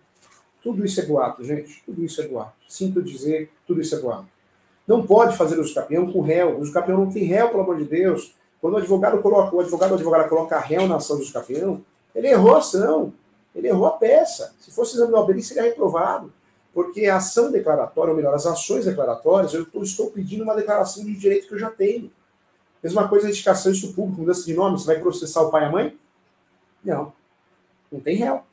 Tudo 0.62 0.86
isso 0.86 1.00
é 1.00 1.06
boato, 1.06 1.44
gente. 1.44 1.82
Tudo 1.84 2.06
isso 2.06 2.22
é 2.22 2.28
boato. 2.28 2.54
Sinto 2.68 3.02
dizer, 3.02 3.50
tudo 3.66 3.82
isso 3.82 3.96
é 3.96 4.00
boato. 4.00 4.28
Não 4.88 5.06
pode 5.06 5.36
fazer 5.36 5.60
os 5.60 5.74
capião 5.74 6.12
com 6.12 6.22
réu. 6.22 6.60
Os 6.60 6.70
capião 6.70 7.00
não 7.00 7.12
tem 7.12 7.24
réu, 7.24 7.50
pelo 7.50 7.64
amor 7.64 7.78
de 7.78 7.86
Deus. 7.86 8.34
Quando 8.62 8.76
o 8.76 8.78
advogado 8.78 9.22
coloca, 9.22 9.56
o 9.56 9.60
advogado 9.60 9.92
ou 9.92 9.96
advogada 9.96 10.30
coloca 10.30 10.60
réu 10.60 10.88
na 10.88 10.98
ação 10.98 11.18
dos 11.18 11.32
capião, 11.32 11.82
ele 12.14 12.28
errou 12.28 12.56
a 12.56 12.60
ação. 12.60 13.14
Ele 13.56 13.68
errou 13.68 13.86
a 13.86 13.92
peça. 13.92 14.54
Se 14.60 14.72
fosse 14.72 14.96
exame 14.96 15.12
do 15.12 15.32
ele 15.32 15.42
seria 15.42 15.64
reprovado. 15.64 16.32
Porque 16.74 17.06
a 17.06 17.18
ação 17.18 17.52
declaratória, 17.52 18.12
ou 18.12 18.18
melhor, 18.18 18.34
as 18.34 18.46
ações 18.46 18.86
declaratórias, 18.86 19.54
eu 19.54 19.66
estou 19.82 20.12
pedindo 20.12 20.44
uma 20.44 20.56
declaração 20.56 21.06
de 21.06 21.14
direito 21.16 21.48
que 21.48 21.54
eu 21.54 21.60
já 21.60 21.70
tenho. 21.70 22.12
Mesma 22.84 23.08
coisa 23.08 23.28
a 23.28 23.30
indicação 23.30 23.72
isso 23.72 23.94
público, 23.94 24.22
mudança 24.22 24.46
de 24.46 24.54
nome, 24.54 24.78
você 24.78 24.86
vai 24.86 25.00
processar 25.00 25.42
o 25.42 25.50
pai 25.50 25.64
e 25.64 25.66
a 25.66 25.72
mãe? 25.72 25.98
Não. 26.84 27.14
Não 27.92 28.00
tem 28.00 28.18
réu. 28.18 28.44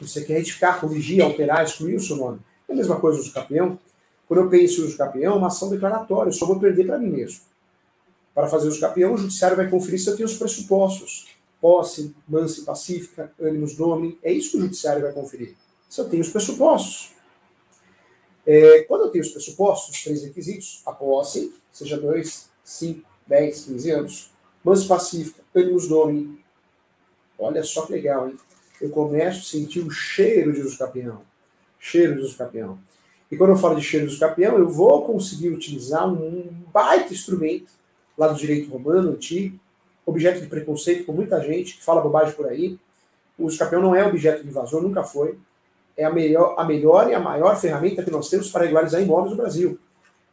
Você 0.00 0.22
quer 0.24 0.34
retificar, 0.34 0.80
corrigir, 0.80 1.22
alterar, 1.22 1.64
excluir 1.64 1.96
o 1.96 2.00
seu 2.00 2.16
nome. 2.16 2.40
É 2.68 2.72
a 2.72 2.76
mesma 2.76 3.00
coisa 3.00 3.22
do 3.22 3.32
campeão. 3.32 3.78
Quando 4.26 4.40
eu 4.42 4.50
penso 4.50 4.80
em 4.80 4.84
uso 4.84 4.96
é 5.02 5.30
uma 5.30 5.46
ação 5.46 5.68
declaratória, 5.70 6.30
eu 6.30 6.34
só 6.34 6.46
vou 6.46 6.58
perder 6.58 6.86
para 6.86 6.98
mim 6.98 7.10
mesmo. 7.10 7.40
Para 8.34 8.48
fazer 8.48 8.68
uso 8.68 8.80
campeão, 8.80 9.14
o 9.14 9.18
judiciário 9.18 9.56
vai 9.56 9.70
conferir 9.70 10.00
se 10.00 10.10
eu 10.10 10.16
tenho 10.16 10.28
os 10.28 10.36
pressupostos. 10.36 11.28
Posse, 11.60 12.14
mansa 12.28 12.60
e 12.60 12.64
pacífica, 12.64 13.32
ânimos 13.40 13.74
domini, 13.74 14.18
é 14.22 14.30
isso 14.30 14.52
que 14.52 14.56
o 14.58 14.60
judiciário 14.60 15.02
vai 15.02 15.12
conferir. 15.12 15.54
Se 15.88 16.00
eu 16.00 16.08
tenho 16.08 16.22
os 16.22 16.28
pressupostos. 16.28 17.14
É, 18.44 18.82
quando 18.82 19.02
eu 19.02 19.10
tenho 19.10 19.24
os 19.24 19.30
pressupostos, 19.30 19.96
os 19.96 20.04
três 20.04 20.22
requisitos, 20.22 20.82
a 20.84 20.92
posse, 20.92 21.52
seja 21.72 21.98
2, 21.98 22.50
5, 22.62 23.08
10, 23.26 23.64
15 23.64 23.90
anos, 23.90 24.30
mansa 24.62 24.86
pacífica, 24.86 25.42
ânimos 25.54 25.88
domini, 25.88 26.44
olha 27.38 27.62
só 27.64 27.86
que 27.86 27.92
legal, 27.92 28.28
hein? 28.28 28.38
Eu 28.80 28.90
começo 28.90 29.40
a 29.40 29.44
sentir 29.44 29.80
o 29.80 29.90
cheiro 29.90 30.52
de 30.52 30.60
uso 30.60 30.76
campeão. 30.76 31.22
Cheiro 31.78 32.16
de 32.16 32.20
uso 32.20 32.36
campeão. 32.36 32.78
E 33.30 33.36
quando 33.36 33.50
eu 33.50 33.56
falo 33.56 33.74
de 33.76 33.82
cheiro 33.82 34.06
uso 34.06 34.18
campeão, 34.18 34.58
eu 34.58 34.68
vou 34.68 35.04
conseguir 35.04 35.48
utilizar 35.48 36.08
um 36.08 36.44
baita 36.72 37.12
instrumento 37.12 37.70
lá 38.16 38.28
do 38.28 38.38
direito 38.38 38.70
romano, 38.70 39.10
antigo, 39.10 39.58
objeto 40.04 40.40
de 40.40 40.46
preconceito 40.46 41.04
com 41.04 41.12
muita 41.12 41.40
gente 41.40 41.76
que 41.76 41.84
fala 41.84 42.00
bobagem 42.00 42.34
por 42.34 42.46
aí. 42.46 42.78
O 43.38 43.46
uso 43.46 43.58
campeão 43.58 43.82
não 43.82 43.94
é 43.94 44.06
objeto 44.06 44.42
de 44.42 44.48
invasor, 44.48 44.80
nunca 44.80 45.02
foi. 45.02 45.36
É 45.96 46.04
a 46.04 46.12
melhor, 46.12 46.54
a 46.56 46.64
melhor 46.64 47.10
e 47.10 47.14
a 47.14 47.20
maior 47.20 47.58
ferramenta 47.58 48.02
que 48.02 48.10
nós 48.10 48.28
temos 48.30 48.50
para 48.50 48.64
regularizar 48.64 49.02
imóveis 49.02 49.30
no 49.32 49.36
Brasil. 49.36 49.78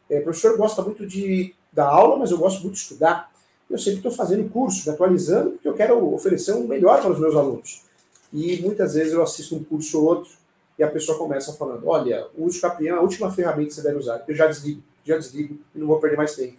É, 0.08 0.20
o 0.20 0.22
professor 0.22 0.56
gosta 0.56 0.82
muito 0.82 1.06
de 1.06 1.54
dar 1.72 1.86
aula, 1.86 2.16
mas 2.16 2.30
eu 2.30 2.38
gosto 2.38 2.62
muito 2.62 2.74
de 2.74 2.80
estudar. 2.80 3.30
Eu 3.68 3.78
sempre 3.78 3.96
estou 3.96 4.12
fazendo 4.12 4.48
curso, 4.50 4.86
me 4.86 4.94
atualizando, 4.94 5.52
porque 5.52 5.66
eu 5.66 5.74
quero 5.74 6.14
oferecer 6.14 6.52
um 6.52 6.66
melhor 6.66 7.00
para 7.00 7.10
os 7.10 7.18
meus 7.18 7.34
alunos. 7.34 7.82
E 8.32 8.60
muitas 8.62 8.94
vezes 8.94 9.12
eu 9.12 9.22
assisto 9.22 9.56
um 9.56 9.64
curso 9.64 9.98
ou 9.98 10.06
outro 10.06 10.30
e 10.78 10.82
a 10.82 10.88
pessoa 10.88 11.16
começa 11.18 11.52
falando: 11.52 11.86
olha, 11.86 12.26
o 12.36 12.44
uso 12.44 12.60
é 12.64 12.88
a 12.90 13.00
última 13.00 13.30
ferramenta 13.30 13.68
que 13.68 13.74
você 13.74 13.82
deve 13.82 13.98
usar. 13.98 14.24
Eu 14.26 14.34
já 14.34 14.46
desligo, 14.46 14.82
já 15.04 15.16
desligo 15.16 15.58
e 15.74 15.78
não 15.78 15.86
vou 15.86 15.98
perder 15.98 16.16
mais 16.16 16.34
tempo. 16.34 16.56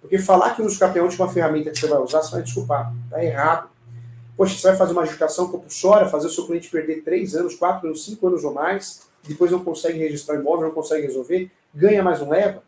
Porque 0.00 0.18
falar 0.18 0.54
que 0.54 0.62
o 0.62 0.66
uso 0.66 0.82
é 0.82 0.98
a 0.98 1.02
última 1.02 1.28
ferramenta 1.28 1.70
que 1.70 1.78
você 1.78 1.86
vai 1.86 1.98
usar, 1.98 2.22
você 2.22 2.32
vai 2.32 2.42
desculpar. 2.42 2.92
Está 3.04 3.22
errado. 3.22 3.68
Poxa, 4.36 4.56
você 4.56 4.68
vai 4.68 4.76
fazer 4.76 4.92
uma 4.92 5.02
adjudicação 5.02 5.48
compulsória, 5.48 6.08
fazer 6.08 6.28
o 6.28 6.30
seu 6.30 6.46
cliente 6.46 6.70
perder 6.70 7.02
3 7.02 7.34
anos, 7.36 7.54
4 7.56 7.86
anos, 7.86 8.04
5 8.06 8.26
anos 8.26 8.42
ou 8.42 8.54
mais, 8.54 9.02
depois 9.22 9.50
não 9.50 9.62
consegue 9.62 9.98
registrar 9.98 10.36
o 10.36 10.40
imóvel, 10.40 10.68
não 10.68 10.74
consegue 10.74 11.06
resolver, 11.06 11.50
ganha 11.74 12.02
mais 12.02 12.22
um 12.22 12.30
leva. 12.30 12.62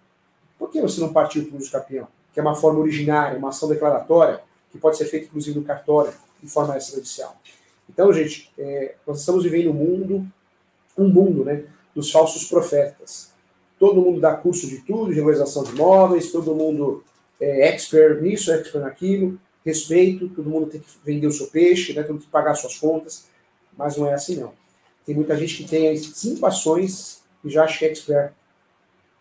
Por 0.59 0.71
que 0.71 0.83
você 0.83 1.01
não 1.01 1.15
partiu 1.15 1.47
para 1.47 1.55
o 1.55 1.59
uso 1.59 1.73
campeão? 1.73 2.07
Que 2.35 2.41
é 2.41 2.43
uma 2.43 2.55
forma 2.55 2.81
originária, 2.81 3.39
uma 3.39 3.49
ação 3.49 3.71
declaratória, 3.71 4.43
que 4.71 4.79
pode 4.79 4.99
ser 4.99 5.07
feita 5.07 5.27
inclusive 5.27 5.59
no 5.59 5.65
cartório, 5.65 6.13
em 6.43 6.47
forma 6.47 6.77
extrajudicial. 6.77 7.35
Então, 7.89 8.13
gente, 8.13 8.53
é, 8.59 8.95
nós 9.07 9.21
estamos 9.21 9.43
vivendo 9.43 9.71
um 9.71 9.75
mundo, 9.75 10.27
um 10.97 11.09
mundo, 11.09 11.45
né, 11.45 11.65
dos 11.95 12.11
falsos 12.11 12.45
profetas. 12.45 13.33
Todo 13.79 14.01
mundo 14.01 14.21
dá 14.21 14.35
curso 14.35 14.67
de 14.67 14.79
tudo, 14.79 15.09
de 15.09 15.15
regularização 15.15 15.65
de 15.65 15.73
imóveis, 15.73 16.31
todo 16.31 16.55
mundo 16.55 17.05
é 17.41 17.69
expert 17.69 18.21
nisso, 18.21 18.53
expert 18.53 18.83
naquilo, 18.83 19.39
respeito, 19.65 20.29
todo 20.29 20.49
mundo 20.49 20.67
tem 20.67 20.81
que 20.81 20.87
vender 21.05 21.27
o 21.27 21.33
seu 21.33 21.49
peixe, 21.49 21.93
né, 21.93 22.03
todo 22.03 22.13
mundo 22.13 22.21
tem 22.21 22.27
que 22.27 22.33
pagar 22.33 22.55
suas 22.55 22.79
contas, 22.79 23.27
mas 23.77 23.97
não 23.97 24.07
é 24.07 24.15
assim 24.15 24.37
não. 24.37 24.53
Tem 25.05 25.15
muita 25.15 25.37
gente 25.37 25.57
que 25.57 25.69
tem 25.69 25.97
cinco 25.97 26.47
ações 26.47 27.23
e 27.45 27.51
já 27.51 27.65
acha 27.65 27.79
que 27.79 27.85
é 27.85 27.89
expert. 27.89 28.33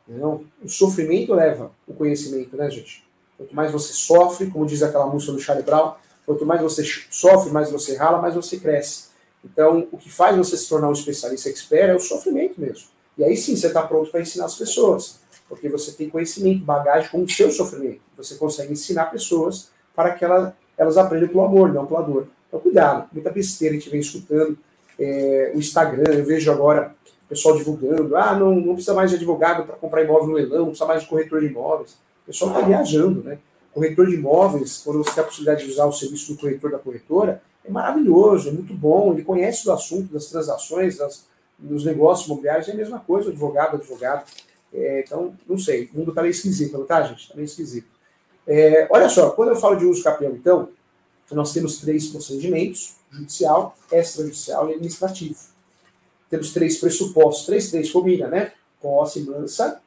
Não, 0.07 0.45
o 0.61 0.69
sofrimento 0.69 1.33
leva 1.33 1.71
o 1.87 1.93
conhecimento, 1.93 2.55
né, 2.55 2.69
gente? 2.69 3.03
Quanto 3.37 3.55
mais 3.55 3.71
você 3.71 3.93
sofre, 3.93 4.47
como 4.47 4.65
diz 4.65 4.83
aquela 4.83 5.07
música 5.07 5.31
do 5.31 5.39
Charlie 5.39 5.65
Brown, 5.65 5.95
Quanto 6.25 6.45
mais 6.45 6.61
você 6.61 6.83
sofre, 7.09 7.51
mais 7.51 7.71
você 7.71 7.95
rala, 7.97 8.21
mais 8.21 8.35
você 8.35 8.57
cresce. 8.57 9.09
Então, 9.43 9.87
o 9.91 9.97
que 9.97 10.11
faz 10.11 10.37
você 10.37 10.55
se 10.55 10.69
tornar 10.69 10.89
um 10.89 10.93
especialista 10.93 11.49
expert 11.49 11.89
é 11.89 11.95
o 11.95 11.99
sofrimento 11.99 12.59
mesmo. 12.59 12.87
E 13.17 13.23
aí 13.23 13.35
sim 13.35 13.55
você 13.55 13.67
está 13.67 13.81
pronto 13.81 14.11
para 14.11 14.21
ensinar 14.21 14.45
as 14.45 14.55
pessoas, 14.55 15.19
porque 15.49 15.67
você 15.67 15.91
tem 15.91 16.09
conhecimento, 16.09 16.63
bagagem 16.63 17.09
com 17.09 17.23
o 17.23 17.29
seu 17.29 17.51
sofrimento. 17.51 18.01
Você 18.17 18.35
consegue 18.35 18.71
ensinar 18.71 19.05
pessoas 19.05 19.69
para 19.95 20.11
que 20.11 20.23
elas, 20.23 20.53
elas 20.77 20.97
aprendam 20.97 21.27
pelo 21.27 21.43
amor, 21.43 21.73
não 21.73 21.85
pela 21.85 22.01
dor. 22.01 22.27
Então, 22.47 22.59
cuidado, 22.59 23.09
muita 23.11 23.29
besteira 23.29 23.75
a 23.75 23.77
gente 23.77 23.89
vem 23.89 23.99
escutando. 23.99 24.57
É, 24.99 25.51
o 25.55 25.57
Instagram, 25.57 26.13
eu 26.13 26.25
vejo 26.25 26.51
agora 26.51 26.95
o 27.25 27.29
pessoal 27.29 27.57
divulgando: 27.57 28.15
ah, 28.15 28.35
não, 28.35 28.55
não 28.55 28.73
precisa 28.73 28.93
mais 28.93 29.09
de 29.09 29.15
advogado 29.15 29.65
para 29.65 29.75
comprar 29.75 30.03
imóvel 30.03 30.27
no 30.27 30.33
leilão, 30.33 30.59
não 30.59 30.65
precisa 30.67 30.85
mais 30.85 31.01
de 31.01 31.09
corretor 31.09 31.41
de 31.41 31.47
imóveis. 31.47 31.91
O 31.91 32.27
pessoal 32.27 32.51
está 32.51 32.65
viajando, 32.65 33.23
né? 33.23 33.39
Corretor 33.73 34.07
de 34.07 34.15
imóveis, 34.15 34.81
quando 34.83 35.03
você 35.03 35.11
tem 35.11 35.23
a 35.23 35.27
possibilidade 35.27 35.65
de 35.65 35.71
usar 35.71 35.85
o 35.85 35.91
serviço 35.91 36.33
do 36.33 36.39
corretor 36.39 36.71
da 36.71 36.79
corretora, 36.79 37.41
é 37.63 37.71
maravilhoso, 37.71 38.49
é 38.49 38.51
muito 38.51 38.73
bom, 38.73 39.13
ele 39.13 39.23
conhece 39.23 39.65
do 39.65 39.71
assunto, 39.71 40.11
das 40.11 40.25
transações, 40.27 40.97
das, 40.97 41.25
dos 41.57 41.85
negócios 41.85 42.27
imobiliários, 42.27 42.67
é 42.67 42.71
a 42.71 42.75
mesma 42.75 42.99
coisa, 42.99 43.29
advogado, 43.29 43.75
advogado. 43.75 44.25
É, 44.73 45.03
então, 45.05 45.35
não 45.47 45.57
sei, 45.57 45.89
o 45.93 45.99
mundo 45.99 46.09
está 46.09 46.21
meio 46.21 46.31
esquisito, 46.31 46.77
não 46.77 46.85
tá, 46.85 47.03
gente? 47.03 47.23
Está 47.23 47.35
meio 47.35 47.45
esquisito. 47.45 47.87
É, 48.47 48.87
olha 48.89 49.07
só, 49.09 49.29
quando 49.31 49.49
eu 49.49 49.55
falo 49.55 49.75
de 49.75 49.85
uso 49.85 50.03
capião, 50.03 50.31
então, 50.31 50.69
nós 51.31 51.53
temos 51.53 51.77
três 51.79 52.07
procedimentos, 52.07 52.95
judicial, 53.11 53.77
extrajudicial 53.91 54.69
e 54.69 54.73
administrativo. 54.73 55.37
Temos 56.29 56.51
três 56.51 56.77
pressupostos, 56.77 57.45
três, 57.45 57.69
três 57.69 57.91
combina, 57.91 58.27
né? 58.27 58.53
Posse 58.81 59.21
mansa, 59.21 59.81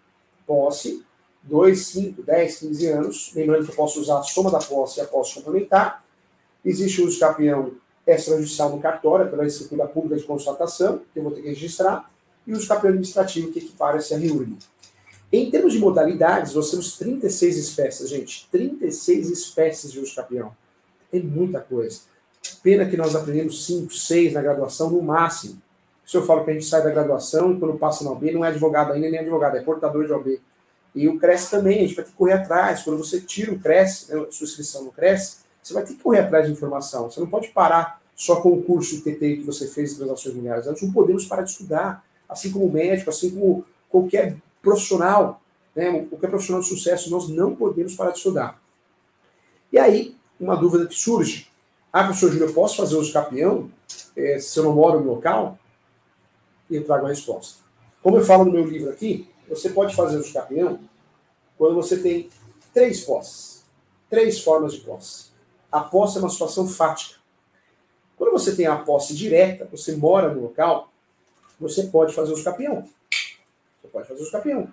posse 0.47 1.03
2, 1.45 1.79
5, 1.79 2.23
10, 2.23 2.59
15 2.59 2.87
anos. 2.87 3.33
Lembrando 3.35 3.65
que 3.65 3.71
eu 3.71 3.77
posso 3.77 4.01
usar 4.01 4.19
a 4.19 4.23
soma 4.23 4.51
da 4.51 4.59
posse 4.59 4.99
e 4.99 5.03
a 5.03 5.07
posse 5.07 5.35
complementar. 5.35 6.05
Existe 6.65 7.03
o 7.03 7.07
uso 7.07 7.19
campeão 7.19 7.73
extrajudicial 8.07 8.71
no 8.71 8.81
cartório, 8.81 9.31
pela 9.31 9.47
escritura 9.47 9.87
pública 9.87 10.17
de 10.17 10.25
constatação, 10.25 11.01
que 11.13 11.19
eu 11.19 11.23
vou 11.23 11.33
ter 11.33 11.43
que 11.43 11.49
registrar, 11.49 12.11
e 12.47 12.53
o 12.53 12.57
uso 12.57 12.69
campeão 12.69 12.91
administrativo, 12.91 13.51
que 13.53 13.59
equipara-se 13.59 14.15
a 14.15 14.19
REURB. 14.19 14.59
Em 15.33 15.51
termos 15.51 15.73
de 15.73 15.79
modalidades, 15.79 16.55
nós 16.55 16.71
temos 16.71 16.97
36 16.97 17.57
espécies, 17.57 18.09
gente. 18.09 18.47
36 18.51 19.31
espécies 19.31 19.91
de 19.91 19.99
uso 19.99 20.15
campeão. 20.15 20.55
É 21.13 21.19
muita 21.19 21.61
coisa. 21.61 22.01
Pena 22.63 22.87
que 22.87 22.97
nós 22.97 23.17
aprendemos 23.17 23.67
5, 23.67 23.93
6 23.93 24.35
na 24.35 24.43
graduação, 24.43 24.91
no 24.91 25.03
máximo. 25.03 25.61
Se 26.07 26.17
eu 26.17 26.25
falo 26.25 26.45
que 26.45 26.51
a 26.51 26.55
gente 26.55 26.67
sai 26.67 26.83
da 26.83 26.91
graduação 26.91 27.53
e 27.53 27.59
quando 27.59 27.79
passa 27.79 28.05
na 28.05 28.11
OB, 28.11 28.31
não 28.33 28.45
é 28.45 28.49
advogado 28.49 28.93
ainda, 28.93 29.09
nem 29.11 29.19
advogado, 29.19 29.57
é 29.57 29.63
portador 29.63 30.07
de 30.07 30.13
OB. 30.13 30.41
E 30.95 31.09
o 31.09 31.19
Cresce 31.19 31.51
também, 31.51 31.79
a 31.79 31.83
gente 31.83 31.95
vai 31.97 32.05
ter 32.05 32.11
que 32.13 32.17
correr 32.17 32.35
atrás. 32.35 32.83
Quando 32.83 32.99
você 32.99 33.21
tira 33.21 33.53
o 33.53 33.59
Cresce, 33.59 34.15
né, 34.15 34.27
sua 34.31 34.45
inscrição 34.45 34.85
no 34.85 34.93
Cresce, 34.93 35.39
você 35.63 35.75
vai 35.75 35.83
ter 35.83 35.95
que 35.95 36.03
correr 36.03 36.21
atrás 36.21 36.47
de 36.47 36.53
informação. 36.53 37.11
Você 37.11 37.19
não 37.21 37.27
pode 37.27 37.49
parar 37.49 38.01
só 38.15 38.41
com 38.41 38.53
o 38.53 38.63
curso 38.63 39.01
TTI 39.01 39.39
que 39.39 39.43
você 39.43 39.67
fez 39.67 39.93
em 39.93 39.97
transações 39.97 40.35
milhares. 40.35 40.67
Nós 40.67 40.81
não 40.81 40.93
podemos 40.93 41.25
parar 41.25 41.43
de 41.43 41.51
estudar, 41.51 42.05
assim 42.29 42.53
como 42.53 42.67
o 42.67 42.73
médico, 42.73 43.11
assim 43.11 43.31
como 43.31 43.65
qualquer 43.89 44.37
profissional, 44.63 45.41
né, 45.75 46.07
qualquer 46.09 46.29
profissional 46.29 46.63
de 46.63 46.69
sucesso, 46.69 47.11
nós 47.11 47.29
não 47.29 47.57
podemos 47.57 47.95
parar 47.95 48.13
de 48.13 48.19
estudar. 48.19 48.61
E 49.73 49.79
aí, 49.79 50.17
uma 50.39 50.57
dúvida 50.57 50.87
que 50.87 50.95
surge. 50.95 51.49
Ah, 51.93 52.05
professor 52.05 52.31
Júlio, 52.31 52.47
eu 52.47 52.53
posso 52.53 52.77
fazer 52.77 52.97
uso 52.97 53.13
campeão 53.13 53.71
é, 54.17 54.39
se 54.39 54.59
eu 54.59 54.65
não 54.65 54.75
moro 54.75 55.01
no 55.01 55.15
local? 55.15 55.59
E 56.71 56.77
eu 56.77 56.85
trago 56.85 57.07
a 57.07 57.09
resposta. 57.09 57.59
Como 58.03 58.17
eu 58.17 58.25
falo 58.25 58.45
no 58.45 58.53
meu 58.53 58.65
livro 58.65 58.91
aqui, 58.91 59.29
você 59.49 59.71
pode 59.71 59.95
fazer 59.95 60.17
o 60.17 60.21
escapeão 60.21 60.81
quando 61.57 61.75
você 61.75 61.99
tem 61.99 62.29
três 62.73 63.05
posses, 63.05 63.65
três 64.09 64.41
formas 64.43 64.73
de 64.73 64.81
posse. 64.81 65.27
A 65.71 65.81
posse 65.81 66.19
é 66.19 66.21
uma 66.21 66.31
situação 66.31 66.67
fática. 66.69 67.19
Quando 68.17 68.33
você 68.33 68.55
tem 68.55 68.67
a 68.67 68.77
posse 68.77 69.15
direta, 69.15 69.69
você 69.71 69.97
mora 69.97 70.33
no 70.33 70.43
local, 70.43 70.93
você 71.59 71.85
pode 71.85 72.15
fazer 72.15 72.33
o 72.33 72.37
escapeão. 72.37 72.89
Você 73.81 73.89
pode 73.89 74.09
fazer 74.09 74.21
o 74.21 74.25
escapeão. 74.25 74.73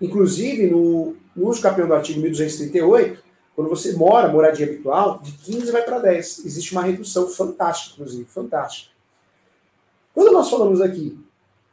Inclusive, 0.00 0.70
no, 0.70 1.16
no 1.34 1.48
uso 1.48 1.60
campeão 1.60 1.88
do 1.88 1.94
artigo 1.94 2.20
1238, 2.20 3.22
quando 3.54 3.68
você 3.68 3.92
mora, 3.94 4.28
moradia 4.28 4.66
habitual, 4.66 5.18
de 5.18 5.32
15 5.32 5.72
vai 5.72 5.82
para 5.82 5.98
10. 5.98 6.44
Existe 6.44 6.72
uma 6.72 6.82
redução 6.82 7.28
fantástica, 7.28 7.94
inclusive, 7.94 8.24
fantástica. 8.24 8.92
Quando 10.14 10.32
nós 10.32 10.48
falamos 10.48 10.80
aqui 10.80 11.18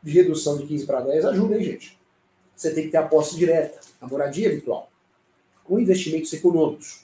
de 0.06 0.12
redução 0.12 0.56
de 0.56 0.68
15 0.68 0.86
para 0.86 1.02
10, 1.02 1.26
ajuda, 1.26 1.58
hein, 1.58 1.64
gente? 1.64 2.00
Você 2.56 2.72
tem 2.72 2.86
que 2.86 2.92
ter 2.92 2.98
a 2.98 3.08
posse 3.08 3.36
direta, 3.36 3.80
a 4.00 4.08
moradia 4.08 4.48
habitual, 4.48 4.88
com 5.64 5.80
investimentos 5.80 6.32
econômicos. 6.32 7.04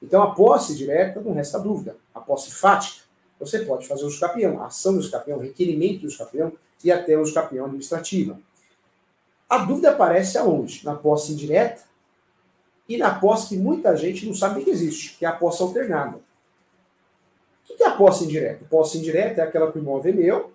Então, 0.00 0.22
a 0.22 0.32
posse 0.32 0.76
direta, 0.76 1.20
não 1.20 1.32
resta 1.32 1.58
dúvida. 1.58 1.96
A 2.14 2.20
posse 2.20 2.52
fática, 2.52 3.02
você 3.40 3.58
pode 3.64 3.88
fazer 3.88 4.04
o 4.04 4.08
escapião, 4.08 4.62
a 4.62 4.66
ação 4.66 4.96
do 4.96 5.00
o 5.04 5.38
requerimento 5.38 6.02
do 6.02 6.06
escapião 6.06 6.52
e 6.84 6.92
até 6.92 7.18
o 7.18 7.22
escapião 7.24 7.64
administrativa. 7.64 8.38
A 9.48 9.58
dúvida 9.58 9.90
aparece 9.90 10.38
aonde? 10.38 10.84
Na 10.84 10.94
posse 10.94 11.32
indireta 11.32 11.82
e 12.88 12.96
na 12.96 13.18
posse 13.18 13.48
que 13.48 13.56
muita 13.56 13.96
gente 13.96 14.24
não 14.24 14.34
sabe 14.34 14.62
que 14.62 14.70
existe, 14.70 15.16
que 15.18 15.26
é 15.26 15.28
a 15.28 15.32
posse 15.32 15.60
alternada. 15.60 16.20
O 17.68 17.76
que 17.76 17.82
é 17.82 17.86
a 17.86 17.96
posse 17.96 18.24
indireta? 18.24 18.64
A 18.64 18.68
posse 18.68 18.98
indireta 18.98 19.40
é 19.40 19.44
aquela 19.44 19.72
que 19.72 19.78
o 19.78 19.82
imóvel 19.82 20.12
é 20.12 20.16
meu, 20.16 20.52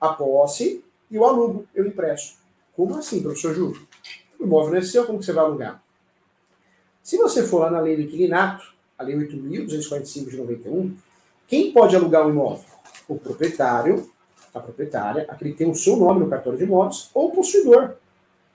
a 0.00 0.08
posse 0.08 0.82
e 1.10 1.18
o 1.18 1.24
alugo, 1.24 1.66
eu 1.74 1.86
empresto. 1.86 2.36
Como 2.76 2.96
assim, 2.96 3.22
professor 3.22 3.54
Júlio? 3.54 3.80
O 4.38 4.44
imóvel 4.44 4.70
não 4.70 4.78
é 4.78 4.82
seu, 4.82 5.04
como 5.04 5.18
que 5.18 5.24
você 5.24 5.32
vai 5.32 5.44
alugar? 5.44 5.82
Se 7.02 7.16
você 7.16 7.42
for 7.42 7.60
lá 7.60 7.70
na 7.70 7.80
lei 7.80 7.96
do 7.96 8.02
inquilinato, 8.02 8.72
a 8.98 9.02
lei 9.02 9.16
8.245 9.16 10.30
de 10.30 10.36
91, 10.36 10.94
quem 11.46 11.72
pode 11.72 11.96
alugar 11.96 12.26
o 12.26 12.30
imóvel? 12.30 12.64
O 13.08 13.18
proprietário, 13.18 14.10
a 14.54 14.60
proprietária, 14.60 15.24
aquele 15.28 15.52
que 15.52 15.58
tem 15.58 15.70
o 15.70 15.74
seu 15.74 15.96
nome 15.96 16.20
no 16.20 16.28
cartório 16.28 16.58
de 16.58 16.64
imóveis, 16.64 17.10
ou 17.14 17.28
o 17.28 17.30
possuidor. 17.30 17.94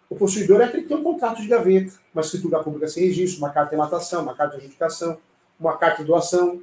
O 0.10 0.15
possuidor 0.15 0.62
é 0.62 0.65
aquele 0.65 0.83
que 0.83 0.89
tem 0.89 0.98
um 0.98 1.03
contrato 1.03 1.41
de 1.41 1.48
gaveta, 1.48 1.93
uma 2.13 2.22
escritura 2.22 2.62
pública 2.62 2.88
sem 2.88 3.07
registro, 3.07 3.39
uma 3.39 3.50
carta 3.50 3.72
de 3.72 3.77
matação, 3.77 4.22
uma 4.22 4.36
carta 4.36 4.51
de 4.51 4.57
adjudicação, 4.57 5.17
uma 5.60 5.75
carta 5.75 6.01
de 6.01 6.07
doação. 6.07 6.62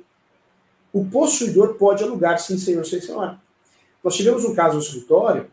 O 0.92 1.04
possuidor 1.04 1.74
pode 1.74 2.04
alugar 2.04 2.38
sim, 2.38 2.56
senhor, 2.56 2.86
sem 2.86 3.00
senhora. 3.00 3.40
Nós 4.04 4.14
tivemos 4.14 4.44
um 4.44 4.54
caso 4.54 4.76
no 4.76 4.82
escritório 4.82 5.50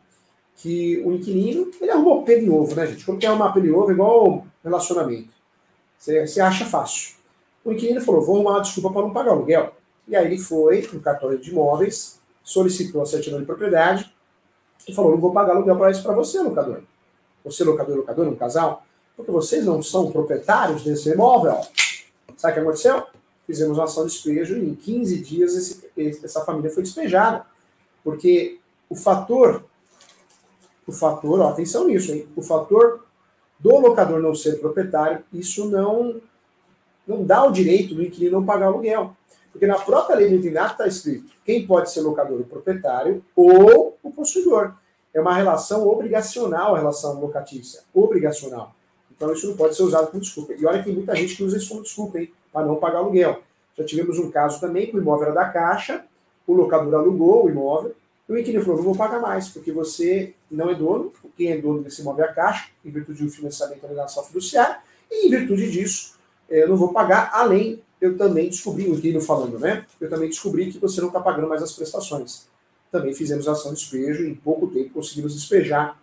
que 0.57 1.01
o 1.05 1.13
inquilino, 1.13 1.71
ele 1.79 1.91
arrumou 1.91 2.23
pelo 2.23 2.41
em 2.41 2.49
ovo, 2.49 2.75
né, 2.75 2.87
gente? 2.87 3.05
Como 3.05 3.17
que 3.17 3.25
é 3.25 3.31
uma 3.31 3.51
pelo 3.51 3.65
em 3.65 3.71
ovo 3.71 3.91
igual 3.91 4.45
relacionamento. 4.63 5.29
Você, 5.97 6.41
acha 6.41 6.65
fácil. 6.65 7.15
O 7.63 7.71
inquilino 7.71 8.01
falou, 8.01 8.21
vou 8.21 8.35
arrumar 8.35 8.51
uma 8.51 8.61
desculpa 8.61 8.91
para 8.91 9.01
não 9.01 9.13
pagar 9.13 9.31
o 9.31 9.33
aluguel. 9.35 9.73
E 10.07 10.15
aí 10.15 10.25
ele 10.25 10.39
foi 10.39 10.87
no 10.93 10.99
cartório 10.99 11.37
de 11.37 11.51
imóveis, 11.51 12.19
solicitou 12.43 13.01
a 13.01 13.05
certidão 13.05 13.39
de 13.39 13.45
propriedade 13.45 14.11
e 14.87 14.93
falou, 14.93 15.11
não 15.11 15.19
vou 15.19 15.31
pagar 15.31 15.55
aluguel 15.55 15.77
para 15.77 15.91
isso 15.91 16.01
para 16.01 16.13
você, 16.13 16.39
locador. 16.39 16.81
Você, 17.43 17.63
locador 17.63 17.97
locador, 17.97 18.27
um 18.27 18.35
casal, 18.35 18.83
porque 19.15 19.31
vocês 19.31 19.65
não 19.65 19.81
são 19.83 20.11
proprietários 20.11 20.83
desse 20.83 21.09
imóvel. 21.09 21.59
Sabe 22.35 22.51
o 22.51 22.55
que 22.55 22.59
aconteceu? 22.61 23.03
Fizemos 23.45 23.77
uma 23.77 23.85
ação 23.85 24.05
de 24.05 24.11
despejo 24.11 24.57
e 24.57 24.69
em 24.69 24.75
15 24.75 25.19
dias 25.19 25.55
esse, 25.55 26.25
essa 26.25 26.43
família 26.43 26.69
foi 26.69 26.83
despejada. 26.83 27.45
Porque 28.03 28.59
o 28.89 28.95
fator, 28.95 29.63
o 30.87 30.91
fator, 30.91 31.41
ó, 31.41 31.49
atenção 31.49 31.85
nisso, 31.85 32.13
hein? 32.13 32.25
O 32.35 32.41
fator 32.41 33.05
do 33.59 33.77
locador 33.77 34.21
não 34.21 34.33
ser 34.33 34.59
proprietário, 34.59 35.23
isso 35.33 35.65
não, 35.65 36.21
não 37.05 37.25
dá 37.25 37.43
o 37.43 37.51
direito 37.51 37.93
do 37.93 38.03
inquilino 38.03 38.39
não 38.39 38.45
pagar 38.45 38.67
aluguel. 38.67 39.15
Porque 39.51 39.67
na 39.67 39.77
própria 39.77 40.15
lei 40.15 40.29
do 40.29 40.35
inquilinato 40.35 40.73
está 40.73 40.87
escrito 40.87 41.33
quem 41.43 41.65
pode 41.65 41.91
ser 41.91 42.01
locador, 42.01 42.39
o 42.39 42.45
proprietário 42.45 43.23
ou 43.35 43.97
o 44.01 44.11
possuidor. 44.11 44.73
É 45.13 45.19
uma 45.19 45.33
relação 45.33 45.87
obrigacional 45.87 46.75
a 46.75 46.77
relação 46.77 47.19
locatícia. 47.19 47.81
Obrigacional. 47.93 48.75
Então 49.11 49.33
isso 49.33 49.47
não 49.47 49.57
pode 49.57 49.75
ser 49.75 49.83
usado 49.83 50.07
como 50.11 50.21
desculpa. 50.21 50.53
E 50.53 50.65
olha 50.65 50.79
que 50.79 50.85
tem 50.85 50.93
muita 50.93 51.15
gente 51.15 51.35
que 51.35 51.43
usa 51.43 51.57
isso 51.57 51.69
como 51.69 51.81
desculpa, 51.81 52.19
hein? 52.19 52.31
Para 52.53 52.67
não 52.67 52.75
pagar 52.75 52.99
aluguel. 52.99 53.41
Já 53.75 53.83
tivemos 53.83 54.19
um 54.19 54.29
caso 54.29 54.59
também 54.59 54.87
que 54.87 54.95
o 54.95 55.01
imóvel 55.01 55.27
era 55.27 55.33
da 55.33 55.49
Caixa, 55.49 56.05
o 56.45 56.53
locador 56.53 56.93
alugou 56.93 57.45
o 57.45 57.49
imóvel, 57.49 57.95
e 58.27 58.33
o 58.33 58.37
inquilino 58.37 58.63
falou, 58.63 58.77
não 58.77 58.83
vou 58.83 58.95
pagar 58.95 59.21
mais, 59.21 59.47
porque 59.47 59.71
você 59.71 60.33
não 60.51 60.69
é 60.69 60.75
dono, 60.75 61.13
quem 61.35 61.51
é 61.51 61.57
dono 61.57 61.81
desse 61.81 62.01
imóvel 62.01 62.25
é 62.25 62.29
a 62.29 62.33
Caixa, 62.33 62.69
em 62.83 62.89
virtude 62.89 63.23
do 63.23 63.31
financiamento 63.31 63.81
da 63.81 63.87
alienação 63.87 64.23
fiduciária, 64.23 64.79
e 65.09 65.27
em 65.27 65.29
virtude 65.29 65.71
disso, 65.71 66.15
eh, 66.49 66.63
eu 66.63 66.67
não 66.67 66.75
vou 66.75 66.91
pagar, 66.91 67.29
além, 67.33 67.81
eu 68.01 68.17
também 68.17 68.49
descobri, 68.49 68.89
o 68.89 68.95
inquilino 68.95 69.21
falando, 69.21 69.57
né? 69.57 69.85
Eu 69.99 70.09
também 70.09 70.27
descobri 70.27 70.71
que 70.71 70.77
você 70.77 70.99
não 70.99 71.07
está 71.07 71.19
pagando 71.19 71.47
mais 71.47 71.63
as 71.63 71.71
prestações. 71.71 72.47
Também 72.91 73.13
fizemos 73.13 73.47
ação 73.47 73.73
de 73.73 73.79
despejo 73.79 74.23
e 74.23 74.29
em 74.29 74.35
pouco 74.35 74.67
tempo 74.67 74.91
conseguimos 74.91 75.33
despejar 75.33 75.99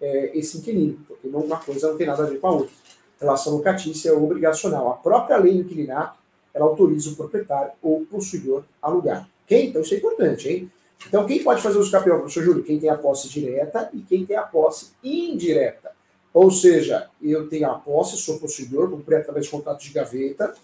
é, 0.00 0.36
esse 0.36 0.58
inquilino, 0.58 0.98
porque 1.06 1.28
uma 1.28 1.58
coisa 1.58 1.90
não 1.90 1.96
tem 1.96 2.06
nada 2.06 2.24
a 2.24 2.26
ver 2.26 2.40
com 2.40 2.46
a 2.48 2.52
outra. 2.52 2.74
Relação 3.20 3.54
locatícia 3.54 4.10
é 4.10 4.12
obrigacional. 4.12 4.90
A 4.90 4.94
própria 4.94 5.36
lei 5.36 5.54
do 5.54 5.60
inquilinato, 5.60 6.18
ela 6.52 6.66
autoriza 6.66 7.10
o 7.10 7.16
proprietário 7.16 7.72
ou 7.82 8.04
possuidor 8.06 8.64
a 8.82 8.88
alugar. 8.88 9.28
Ok? 9.44 9.68
Então 9.68 9.82
isso 9.82 9.94
é 9.94 9.98
importante, 9.98 10.48
hein? 10.48 10.70
Então 11.06 11.26
quem 11.26 11.42
pode 11.42 11.62
fazer 11.62 11.78
uso 11.78 11.90
campeão, 11.90 12.18
professor 12.18 12.42
Júlio? 12.42 12.64
Quem 12.64 12.78
tem 12.78 12.90
a 12.90 12.96
posse 12.96 13.28
direta 13.28 13.90
e 13.92 14.00
quem 14.00 14.24
tem 14.24 14.36
a 14.36 14.42
posse 14.42 14.92
indireta. 15.02 15.92
Ou 16.32 16.50
seja, 16.50 17.08
eu 17.22 17.48
tenho 17.48 17.70
a 17.70 17.78
posse, 17.78 18.16
sou 18.16 18.38
possuidor, 18.38 18.90
comprei 18.90 19.18
através 19.18 19.46
de 19.46 19.50
contrato 19.50 19.82
de 19.82 19.90
gaveta, 19.90 20.54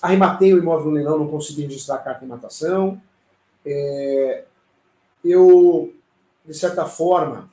arrematei 0.00 0.54
o 0.54 0.58
imóvel 0.58 0.86
no 0.86 0.92
leilão, 0.92 1.18
não 1.18 1.28
consegui 1.28 1.62
registrar 1.62 1.96
a 1.96 1.98
carta 1.98 2.20
de 2.20 2.26
matação, 2.26 3.00
é, 3.64 4.44
eu, 5.22 5.92
de 6.46 6.54
certa 6.54 6.86
forma, 6.86 7.50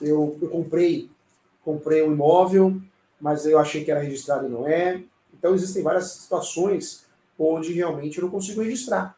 eu, 0.00 0.38
eu 0.40 0.48
comprei 0.48 1.10
comprei 1.64 2.02
um 2.02 2.12
imóvel, 2.12 2.80
mas 3.20 3.46
eu 3.46 3.58
achei 3.58 3.84
que 3.84 3.90
era 3.90 4.00
registrado 4.00 4.46
e 4.46 4.50
não 4.50 4.66
é. 4.66 5.02
Então 5.32 5.54
existem 5.54 5.82
várias 5.82 6.10
situações 6.12 7.04
onde 7.38 7.72
realmente 7.72 8.18
eu 8.18 8.24
não 8.24 8.30
consigo 8.30 8.62
registrar. 8.62 9.16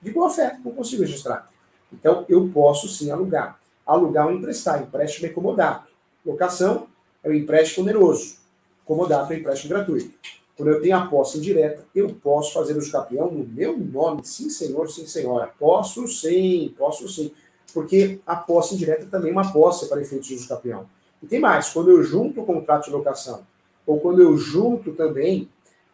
De 0.00 0.10
boa 0.10 0.30
fé, 0.30 0.58
não 0.64 0.72
consigo 0.72 1.02
registrar. 1.02 1.48
Então 1.92 2.24
eu 2.28 2.48
posso 2.52 2.88
sim 2.88 3.10
alugar. 3.10 3.58
Alugar 3.86 4.26
ou 4.26 4.32
emprestar, 4.32 4.82
empréstimo 4.82 5.26
é 5.26 5.30
comodato. 5.30 5.90
Locação 6.24 6.86
é 7.22 7.28
o 7.28 7.34
empréstimo 7.34 7.84
oneroso. 7.84 8.36
Comodato 8.84 9.32
é 9.32 9.36
o 9.36 9.38
empréstimo 9.40 9.74
gratuito. 9.74 10.10
Quando 10.56 10.70
eu 10.70 10.80
tenho 10.82 10.96
a 10.96 11.06
posse 11.06 11.38
indireta, 11.38 11.84
eu 11.94 12.12
posso 12.14 12.52
fazer 12.52 12.76
o 12.76 12.90
campeão 12.90 13.30
no 13.30 13.46
meu 13.46 13.78
nome. 13.78 14.24
Sim, 14.24 14.50
senhor, 14.50 14.90
sim, 14.90 15.06
senhora. 15.06 15.52
Posso 15.58 16.06
sim, 16.08 16.74
posso 16.76 17.08
sim. 17.08 17.32
Porque 17.72 18.18
a 18.26 18.34
posse 18.34 18.74
indireta 18.74 19.06
também 19.06 19.30
é 19.30 19.32
uma 19.32 19.52
posse 19.52 19.88
para 19.88 20.00
efeitos 20.00 20.26
de 20.26 20.34
uso 20.34 20.48
campeão. 20.48 20.86
E 21.22 21.26
tem 21.26 21.38
mais, 21.38 21.70
quando 21.70 21.90
eu 21.90 22.02
junto 22.02 22.40
o 22.40 22.44
contrato 22.44 22.86
de 22.86 22.90
locação, 22.90 23.42
ou 23.86 24.00
quando 24.00 24.20
eu 24.20 24.36
junto 24.36 24.92
também, 24.92 25.48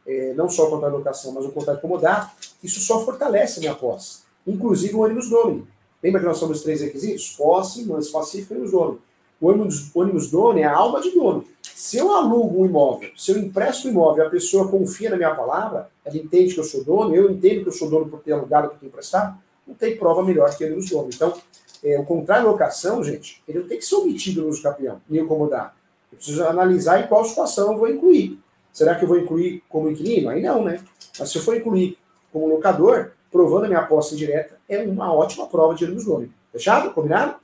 é, 0.06 0.34
não 0.34 0.48
só 0.48 0.66
o 0.66 0.70
contrato 0.70 0.92
de 0.92 0.98
locação, 0.98 1.32
mas 1.32 1.44
o 1.44 1.50
contrato 1.50 1.76
de 1.76 1.82
comodato, 1.82 2.30
isso 2.62 2.80
só 2.80 3.04
fortalece 3.04 3.58
a 3.58 3.60
minha 3.60 3.74
posse. 3.74 4.22
Inclusive 4.46 4.94
o 4.94 5.00
ônibus 5.00 5.30
nome. 5.30 5.66
Lembra 6.02 6.20
que 6.20 6.26
nós 6.26 6.38
somos 6.38 6.62
três 6.62 6.80
requisitos? 6.80 7.30
Posse, 7.30 7.84
mas 7.84 8.10
pacífico 8.10 8.54
e 8.54 8.56
ônibus 8.56 8.72
nome. 8.72 8.98
O 9.40 9.48
ônibus, 9.48 9.90
ônibus 9.94 10.30
dono 10.30 10.58
é 10.58 10.64
a 10.64 10.76
alma 10.76 11.00
de 11.00 11.10
dono. 11.10 11.44
Se 11.62 11.96
eu 11.96 12.12
alugo 12.12 12.62
um 12.62 12.66
imóvel, 12.66 13.10
se 13.16 13.32
eu 13.32 13.38
empresto 13.38 13.88
um 13.88 13.90
imóvel 13.90 14.26
a 14.26 14.30
pessoa 14.30 14.68
confia 14.68 15.10
na 15.10 15.16
minha 15.16 15.34
palavra, 15.34 15.90
ela 16.04 16.16
entende 16.16 16.54
que 16.54 16.60
eu 16.60 16.64
sou 16.64 16.84
dono, 16.84 17.14
eu 17.14 17.30
entendo 17.30 17.62
que 17.62 17.68
eu 17.68 17.72
sou 17.72 17.90
dono 17.90 18.06
por 18.08 18.20
ter 18.20 18.32
alugado, 18.32 18.68
por 18.68 18.78
ter 18.78 18.86
emprestado, 18.86 19.36
não 19.66 19.74
tem 19.74 19.96
prova 19.96 20.22
melhor 20.22 20.54
que 20.56 20.66
nos 20.68 20.88
dono. 20.88 21.08
Então, 21.12 21.34
é, 21.82 21.98
o 21.98 22.04
contrato 22.04 22.42
de 22.42 22.46
locação, 22.46 23.02
gente, 23.02 23.42
ele 23.46 23.64
tem 23.64 23.78
que 23.78 23.84
ser 23.84 23.96
omitido 23.96 24.42
no 24.42 24.48
uso 24.48 24.62
campeão, 24.62 25.00
nem 25.08 25.22
incomodar. 25.22 25.76
Eu 26.12 26.16
preciso 26.16 26.44
analisar 26.44 27.02
em 27.02 27.06
qual 27.06 27.24
situação 27.24 27.72
eu 27.72 27.78
vou 27.78 27.88
incluir. 27.88 28.38
Será 28.74 28.96
que 28.96 29.04
eu 29.04 29.08
vou 29.08 29.16
incluir 29.16 29.62
como 29.68 29.88
inquilino? 29.88 30.28
Aí 30.28 30.42
não, 30.42 30.64
né? 30.64 30.82
Mas 31.16 31.30
se 31.30 31.38
eu 31.38 31.42
for 31.42 31.56
incluir 31.56 31.96
como 32.32 32.48
locador, 32.48 33.12
provando 33.30 33.66
a 33.66 33.68
minha 33.68 33.86
posse 33.86 34.14
indireta, 34.14 34.58
é 34.68 34.78
uma 34.78 35.14
ótima 35.14 35.46
prova 35.46 35.76
de 35.76 35.86
nos 35.86 36.04
dono. 36.04 36.28
Fechado? 36.50 36.92
Combinado? 36.92 37.36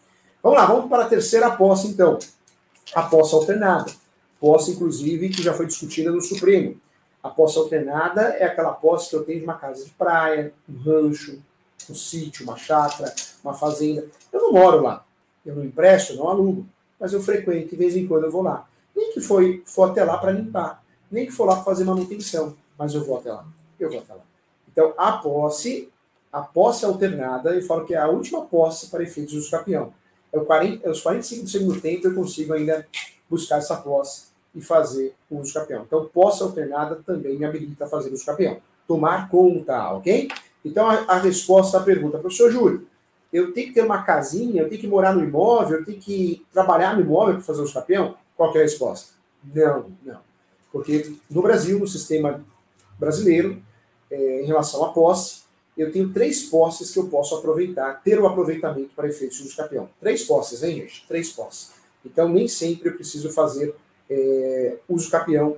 Vamos 0.42 0.58
lá, 0.58 0.66
vamos 0.66 0.90
para 0.90 1.04
a 1.04 1.08
terceira 1.08 1.48
posse, 1.52 1.86
então. 1.86 2.18
A 2.92 3.04
posse 3.04 3.32
alternada. 3.32 3.92
Posse, 4.40 4.72
inclusive, 4.72 5.28
que 5.28 5.40
já 5.40 5.54
foi 5.54 5.66
discutida 5.66 6.10
no 6.10 6.20
Supremo. 6.20 6.76
A 7.22 7.28
posse 7.28 7.58
alternada 7.58 8.22
é 8.22 8.44
aquela 8.44 8.72
posse 8.72 9.10
que 9.10 9.14
eu 9.14 9.24
tenho 9.24 9.38
de 9.38 9.44
uma 9.44 9.54
casa 9.54 9.84
de 9.84 9.90
praia, 9.90 10.52
um 10.68 10.78
rancho, 10.82 11.40
um 11.88 11.94
sítio, 11.94 12.44
uma 12.44 12.56
chácara, 12.56 13.14
uma 13.44 13.54
fazenda. 13.54 14.04
Eu 14.32 14.40
não 14.40 14.52
moro 14.52 14.82
lá. 14.82 15.04
Eu 15.46 15.54
não 15.54 15.64
empresto, 15.64 16.16
não 16.16 16.28
alugo. 16.28 16.66
Mas 16.98 17.12
eu 17.12 17.22
frequento, 17.22 17.68
de 17.68 17.76
vez 17.76 17.94
em 17.94 18.08
quando 18.08 18.24
eu 18.24 18.32
vou 18.32 18.42
lá. 18.42 18.66
Nem 18.96 19.12
que 19.12 19.20
foi, 19.20 19.62
for 19.64 19.90
até 19.90 20.02
lá 20.02 20.18
para 20.18 20.32
limpar. 20.32 20.82
Nem 21.10 21.26
que 21.26 21.32
for 21.32 21.46
lá 21.46 21.62
fazer 21.62 21.84
manutenção. 21.84 22.56
Mas 22.78 22.94
eu 22.94 23.04
vou 23.04 23.18
até 23.18 23.32
lá. 23.32 23.44
Eu 23.78 23.90
vou 23.90 23.98
até 23.98 24.14
lá. 24.14 24.20
Então, 24.70 24.94
a 24.96 25.12
posse, 25.12 25.90
a 26.32 26.40
posse 26.40 26.84
alternada, 26.84 27.54
eu 27.54 27.62
falo 27.62 27.84
que 27.84 27.94
é 27.94 27.98
a 27.98 28.08
última 28.08 28.42
posse 28.42 28.88
para 28.88 29.02
efeitos 29.02 29.34
do 29.34 29.50
campeão. 29.50 29.92
É, 30.32 30.38
o 30.38 30.44
40, 30.44 30.86
é 30.86 30.90
os 30.90 31.00
45 31.00 31.44
do 31.44 31.50
segundo 31.50 31.80
tempo 31.80 32.06
eu 32.06 32.14
consigo 32.14 32.52
ainda 32.52 32.86
buscar 33.28 33.58
essa 33.58 33.76
posse 33.76 34.30
e 34.54 34.60
fazer 34.60 35.14
o 35.28 35.38
uso 35.38 35.52
campeão. 35.52 35.82
Então, 35.86 36.08
posse 36.12 36.42
alternada 36.42 36.96
também 37.04 37.36
me 37.38 37.44
habilita 37.44 37.84
a 37.84 37.88
fazer 37.88 38.10
o 38.10 38.14
uso 38.14 38.24
campeão. 38.24 38.58
Tomar 38.86 39.28
conta, 39.28 39.92
ok? 39.92 40.28
Então, 40.64 40.88
a, 40.88 40.94
a 41.08 41.18
resposta 41.18 41.78
à 41.78 41.82
pergunta, 41.82 42.18
professor 42.18 42.50
Júlio, 42.50 42.86
eu 43.32 43.52
tenho 43.52 43.68
que 43.68 43.74
ter 43.74 43.84
uma 43.84 44.02
casinha, 44.02 44.62
eu 44.62 44.68
tenho 44.68 44.80
que 44.80 44.88
morar 44.88 45.14
no 45.14 45.22
imóvel, 45.22 45.78
eu 45.78 45.84
tenho 45.84 46.00
que 46.00 46.44
trabalhar 46.52 46.96
no 46.96 47.02
imóvel 47.02 47.34
para 47.34 47.44
fazer 47.44 47.60
o 47.60 47.64
uso 47.64 47.74
campeão? 47.74 48.14
Qual 48.36 48.54
é 48.54 48.58
a 48.58 48.62
resposta? 48.62 49.14
Não, 49.54 49.86
não. 50.02 50.29
Porque 50.72 51.14
no 51.30 51.42
Brasil, 51.42 51.78
no 51.78 51.86
sistema 51.86 52.44
brasileiro, 52.98 53.60
é, 54.10 54.42
em 54.42 54.46
relação 54.46 54.84
à 54.84 54.92
posse, 54.92 55.40
eu 55.76 55.90
tenho 55.92 56.12
três 56.12 56.42
posses 56.44 56.90
que 56.90 56.98
eu 56.98 57.08
posso 57.08 57.34
aproveitar, 57.34 58.02
ter 58.02 58.20
o 58.20 58.26
aproveitamento 58.26 58.90
para 58.94 59.08
efeitos 59.08 59.38
de 59.38 59.44
uso 59.44 59.56
campeão. 59.56 59.88
Três 59.98 60.24
posses, 60.24 60.62
hein, 60.62 60.76
gente? 60.76 61.06
Três 61.06 61.30
posses. 61.30 61.70
Então, 62.04 62.28
nem 62.28 62.48
sempre 62.48 62.88
eu 62.88 62.94
preciso 62.94 63.30
fazer 63.30 63.74
é, 64.08 64.76
uso 64.88 65.10
capião 65.10 65.56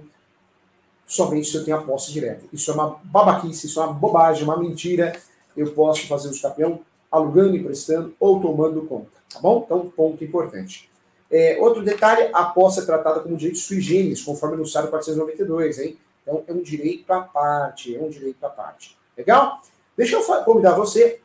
somente 1.07 1.48
se 1.48 1.57
eu 1.57 1.64
tenho 1.64 1.77
a 1.77 1.83
posse 1.83 2.12
direta. 2.12 2.44
Isso 2.53 2.70
é 2.70 2.75
uma 2.75 3.01
babaquice, 3.03 3.66
isso 3.66 3.81
é 3.81 3.85
uma 3.85 3.92
bobagem, 3.92 4.44
uma 4.44 4.57
mentira. 4.57 5.18
Eu 5.57 5.72
posso 5.72 6.07
fazer 6.07 6.29
uso 6.29 6.40
capião 6.40 6.81
alugando, 7.11 7.57
emprestando 7.57 8.14
ou 8.18 8.40
tomando 8.40 8.83
conta. 8.83 9.11
Tá 9.33 9.40
bom? 9.40 9.62
Então, 9.64 9.90
ponto 9.90 10.22
importante. 10.22 10.90
É, 11.33 11.57
outro 11.59 11.83
detalhe, 11.83 12.29
a 12.33 12.45
posse 12.45 12.81
é 12.81 12.85
tratada 12.85 13.21
como 13.21 13.37
direito 13.37 13.59
sui 13.59 13.81
generis, 13.81 14.23
conforme 14.23 14.57
anunciado 14.57 14.88
492, 14.88 15.79
hein? 15.79 15.97
Então, 16.23 16.45
é 16.47 16.53
um 16.53 16.61
direito 16.61 17.11
à 17.11 17.23
parte, 17.23 17.97
é 17.97 17.99
um 17.99 18.11
direito 18.11 18.45
à 18.45 18.51
parte. 18.51 18.97
Legal? 19.16 19.62
Deixa 19.97 20.16
eu 20.16 20.45
convidar 20.45 20.73
você. 20.73 21.21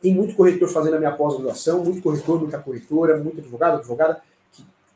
Tem 0.00 0.14
muito 0.14 0.34
corretor 0.34 0.68
fazendo 0.68 0.96
a 0.96 0.98
minha 0.98 1.12
pós-graduação, 1.12 1.84
muito 1.84 2.02
corretor, 2.02 2.40
muita 2.40 2.58
corretora, 2.58 3.18
muito 3.18 3.40
advogado, 3.40 3.78
advogada 3.78 4.22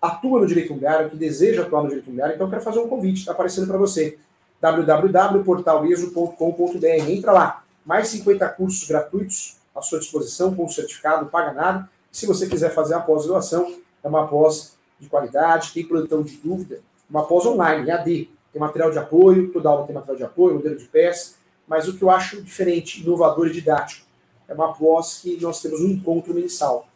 atua 0.01 0.41
no 0.41 0.47
direito 0.47 0.69
imobiliário, 0.69 1.11
que 1.11 1.17
deseja 1.17 1.63
atuar 1.63 1.83
no 1.83 1.89
direito 1.89 2.07
imobiliário, 2.07 2.35
então 2.35 2.47
eu 2.47 2.51
quero 2.51 2.63
fazer 2.63 2.79
um 2.79 2.89
convite, 2.89 3.19
está 3.19 3.33
aparecendo 3.33 3.67
para 3.67 3.77
você. 3.77 4.17
www.portaleso.com.br. 4.61 7.11
Entra 7.11 7.33
lá. 7.33 7.65
Mais 7.85 8.07
50 8.09 8.49
cursos 8.51 8.89
gratuitos 8.89 9.57
à 9.75 9.83
sua 9.83 9.99
disposição, 9.99 10.55
com 10.55 10.69
certificado, 10.69 11.27
paga 11.27 11.53
nada. 11.53 11.91
Se 12.11 12.27
você 12.27 12.47
quiser 12.47 12.73
fazer 12.75 12.95
a 12.95 13.01
pós-graduação, 13.01 13.75
é 14.03 14.09
uma 14.09 14.27
pós 14.27 14.77
de 14.99 15.09
qualidade, 15.09 15.73
tem 15.73 15.85
plantão 15.85 16.23
de 16.23 16.37
dúvida, 16.37 16.81
uma 17.09 17.25
pós 17.25 17.47
online, 17.47 17.91
AD. 17.91 18.29
Tem 18.53 18.61
material 18.61 18.91
de 18.91 18.99
apoio, 18.99 19.53
toda 19.53 19.69
aula 19.69 19.87
tem 19.87 19.95
material 19.95 20.17
de 20.17 20.25
apoio, 20.25 20.55
modelo 20.55 20.77
de 20.77 20.87
peça, 20.87 21.35
mas 21.67 21.87
o 21.87 21.97
que 21.97 22.03
eu 22.03 22.11
acho 22.11 22.43
diferente, 22.43 23.03
inovador 23.03 23.47
e 23.47 23.53
didático, 23.53 24.07
é 24.49 24.55
uma 24.55 24.73
pós 24.73 25.19
que 25.21 25.39
nós 25.41 25.61
temos 25.61 25.81
um 25.81 25.89
encontro 25.89 26.33
mensal 26.33 26.89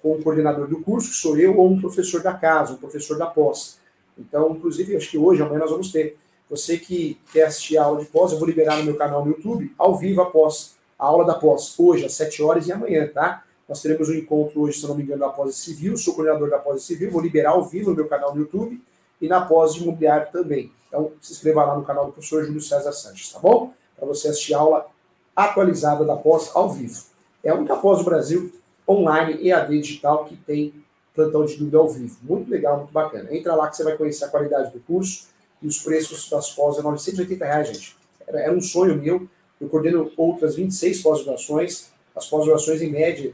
com 0.00 0.12
o 0.12 0.22
coordenador 0.22 0.68
do 0.68 0.80
curso, 0.80 1.10
que 1.10 1.16
sou 1.16 1.36
eu, 1.36 1.58
ou 1.58 1.68
um 1.68 1.80
professor 1.80 2.22
da 2.22 2.32
casa, 2.32 2.74
um 2.74 2.76
professor 2.76 3.18
da 3.18 3.26
pós. 3.26 3.78
Então, 4.16 4.52
inclusive, 4.52 4.96
acho 4.96 5.10
que 5.10 5.18
hoje, 5.18 5.42
amanhã 5.42 5.58
nós 5.58 5.70
vamos 5.70 5.90
ter. 5.90 6.16
Você 6.48 6.78
que 6.78 7.18
quer 7.32 7.44
assistir 7.44 7.76
a 7.76 7.84
aula 7.84 8.00
de 8.00 8.06
pós, 8.06 8.32
eu 8.32 8.38
vou 8.38 8.46
liberar 8.46 8.76
no 8.78 8.84
meu 8.84 8.96
canal 8.96 9.24
no 9.24 9.32
YouTube, 9.32 9.72
ao 9.76 9.96
vivo 9.96 10.22
após 10.22 10.76
a 10.98 11.06
aula 11.06 11.24
da 11.24 11.34
pós, 11.34 11.74
hoje 11.78 12.04
às 12.04 12.14
7 12.14 12.42
horas 12.42 12.66
e 12.66 12.72
amanhã, 12.72 13.08
tá? 13.08 13.44
Nós 13.70 13.80
teremos 13.80 14.08
um 14.08 14.14
encontro 14.14 14.62
hoje, 14.62 14.80
se 14.80 14.86
não 14.88 14.96
me 14.96 15.04
engano, 15.04 15.20
da 15.20 15.28
pós 15.28 15.54
civil, 15.54 15.96
sou 15.96 16.12
coordenador 16.12 16.50
da 16.50 16.58
pós 16.58 16.82
civil, 16.82 17.08
vou 17.08 17.20
liberar 17.20 17.52
ao 17.52 17.64
vivo 17.64 17.90
no 17.90 17.96
meu 17.96 18.08
canal 18.08 18.34
no 18.34 18.40
YouTube 18.40 18.82
e 19.22 19.28
na 19.28 19.42
pós 19.42 19.76
imobiliário 19.76 20.26
também. 20.32 20.72
Então, 20.88 21.12
se 21.20 21.32
inscreva 21.32 21.64
lá 21.64 21.76
no 21.76 21.84
canal 21.84 22.06
do 22.06 22.12
professor 22.12 22.44
Júlio 22.44 22.60
César 22.60 22.90
Sanches, 22.90 23.30
tá 23.30 23.38
bom? 23.38 23.72
Para 23.96 24.08
você 24.08 24.26
assistir 24.26 24.54
a 24.54 24.58
aula 24.58 24.88
atualizada 25.36 26.04
da 26.04 26.16
pós 26.16 26.50
ao 26.52 26.68
vivo. 26.68 27.00
É 27.44 27.50
a 27.50 27.54
única 27.54 27.76
pós 27.76 27.98
do 27.98 28.04
Brasil 28.04 28.52
online 28.88 29.48
EAD 29.48 29.80
digital 29.80 30.24
que 30.24 30.34
tem 30.34 30.74
plantão 31.14 31.44
de 31.44 31.56
dúvida 31.56 31.78
ao 31.78 31.88
vivo. 31.88 32.16
Muito 32.24 32.50
legal, 32.50 32.78
muito 32.78 32.92
bacana. 32.92 33.32
Entra 33.32 33.54
lá 33.54 33.68
que 33.68 33.76
você 33.76 33.84
vai 33.84 33.96
conhecer 33.96 34.24
a 34.24 34.28
qualidade 34.28 34.72
do 34.72 34.80
curso 34.80 35.28
e 35.62 35.68
os 35.68 35.78
preços 35.78 36.28
das 36.28 36.50
pós 36.50 36.76
é 36.76 36.82
980 36.82 37.44
reais, 37.44 37.68
gente. 37.68 37.96
Era, 38.26 38.40
era 38.40 38.52
um 38.52 38.60
sonho 38.60 38.96
meu. 38.96 39.28
Eu 39.60 39.68
coordeno 39.68 40.10
outras 40.16 40.56
26 40.56 41.02
pós-graduações. 41.02 41.92
As 42.16 42.26
pós-graduações, 42.26 42.82
em 42.82 42.90
média, 42.90 43.32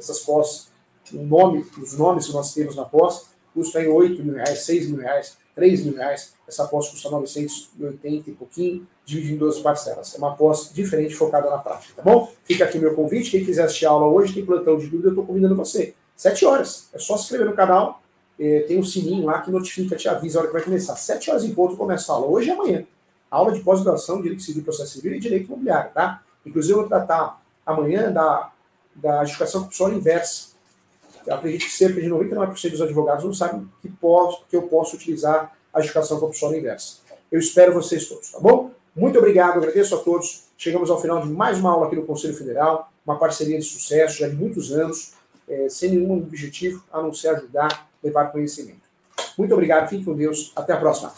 essas 0.00 0.20
pós, 0.20 0.68
o 1.12 1.22
nome, 1.22 1.64
os 1.80 1.96
nomes 1.96 2.26
que 2.26 2.32
nós 2.32 2.52
temos 2.52 2.76
na 2.76 2.84
pós, 2.84 3.30
custam 3.54 3.80
aí 3.80 3.88
8 3.88 4.22
mil 4.22 4.34
reais, 4.34 4.60
6 4.60 4.90
mil 4.90 5.00
reais, 5.00 5.36
3 5.54 5.84
mil 5.84 5.96
reais. 5.96 6.34
Essa 6.46 6.66
pós 6.66 6.88
custa 6.88 7.10
980 7.10 8.30
e 8.30 8.32
pouquinho, 8.32 8.86
dividido 9.04 9.34
em 9.34 9.38
12 9.38 9.62
parcelas. 9.62 10.14
É 10.14 10.18
uma 10.18 10.34
pós 10.34 10.70
diferente, 10.72 11.14
focada 11.14 11.50
na 11.50 11.58
prática, 11.58 11.94
tá 11.96 12.02
bom? 12.02 12.32
Fica 12.44 12.64
aqui 12.64 12.78
meu 12.78 12.94
convite. 12.94 13.30
Quem 13.30 13.44
quiser 13.44 13.64
assistir 13.64 13.86
a 13.86 13.90
aula 13.90 14.06
hoje, 14.06 14.34
tem 14.34 14.44
plantão 14.44 14.78
de 14.78 14.86
dúvida, 14.86 15.08
eu 15.08 15.12
estou 15.12 15.26
convidando 15.26 15.54
você. 15.54 15.94
7 16.16 16.44
horas. 16.44 16.88
É 16.92 16.98
só 16.98 17.16
se 17.16 17.24
inscrever 17.24 17.46
no 17.46 17.54
canal. 17.54 18.02
É, 18.38 18.60
tem 18.60 18.78
um 18.78 18.84
sininho 18.84 19.26
lá 19.26 19.40
que 19.42 19.50
notifica, 19.50 19.96
te 19.96 20.08
avisa 20.08 20.38
a 20.38 20.40
hora 20.40 20.48
que 20.48 20.54
vai 20.54 20.62
começar. 20.62 20.96
7 20.96 21.30
horas 21.30 21.44
em 21.44 21.52
ponto 21.52 21.76
começa 21.76 22.10
a 22.10 22.14
aula. 22.16 22.26
Hoje 22.26 22.48
e 22.48 22.50
amanhã. 22.50 22.84
Aula 23.30 23.52
de 23.52 23.60
pós-graduação, 23.60 24.20
Direito 24.20 24.42
Civil, 24.42 24.64
Processo 24.64 24.92
Civil 24.94 25.14
e 25.14 25.20
Direito 25.20 25.46
Imobiliário, 25.46 25.92
tá? 25.92 26.22
Inclusive, 26.44 26.72
eu 26.74 26.80
vou 26.80 26.88
tratar 26.88 27.40
amanhã 27.64 28.10
da, 28.10 28.50
da 29.00 29.20
adjudicação 29.20 29.62
compulsória 29.62 29.94
inversa. 29.94 30.50
Eu 31.26 31.34
acredito 31.34 31.66
que 31.66 31.72
cerca 31.72 32.00
de 32.00 32.08
99% 32.08 32.70
dos 32.70 32.80
advogados 32.80 33.24
não 33.24 33.34
sabem 33.34 33.68
que, 33.80 33.88
posso, 33.88 34.44
que 34.48 34.56
eu 34.56 34.62
posso 34.62 34.96
utilizar 34.96 35.52
a 35.72 35.78
adjudicação 35.78 36.18
compulsória 36.18 36.58
inversa. 36.58 36.98
Eu 37.30 37.38
espero 37.38 37.72
vocês 37.72 38.06
todos, 38.08 38.32
tá 38.32 38.40
bom? 38.40 38.70
Muito 38.94 39.18
obrigado, 39.18 39.58
agradeço 39.58 39.94
a 39.94 39.98
todos. 39.98 40.44
Chegamos 40.58 40.90
ao 40.90 41.00
final 41.00 41.22
de 41.22 41.28
mais 41.28 41.58
uma 41.58 41.70
aula 41.70 41.86
aqui 41.86 41.96
no 41.96 42.04
Conselho 42.04 42.34
Federal, 42.34 42.90
uma 43.06 43.18
parceria 43.18 43.58
de 43.58 43.64
sucesso 43.64 44.18
já 44.18 44.28
de 44.28 44.34
muitos 44.34 44.72
anos, 44.72 45.12
é, 45.48 45.68
sem 45.68 45.90
nenhum 45.90 46.18
objetivo 46.18 46.82
a 46.92 47.00
não 47.00 47.12
ser 47.12 47.28
ajudar, 47.28 47.88
levar 48.02 48.26
conhecimento. 48.26 48.80
Muito 49.38 49.54
obrigado, 49.54 49.88
fique 49.88 50.04
com 50.04 50.14
Deus, 50.14 50.52
até 50.56 50.72
a 50.72 50.76
próxima. 50.76 51.12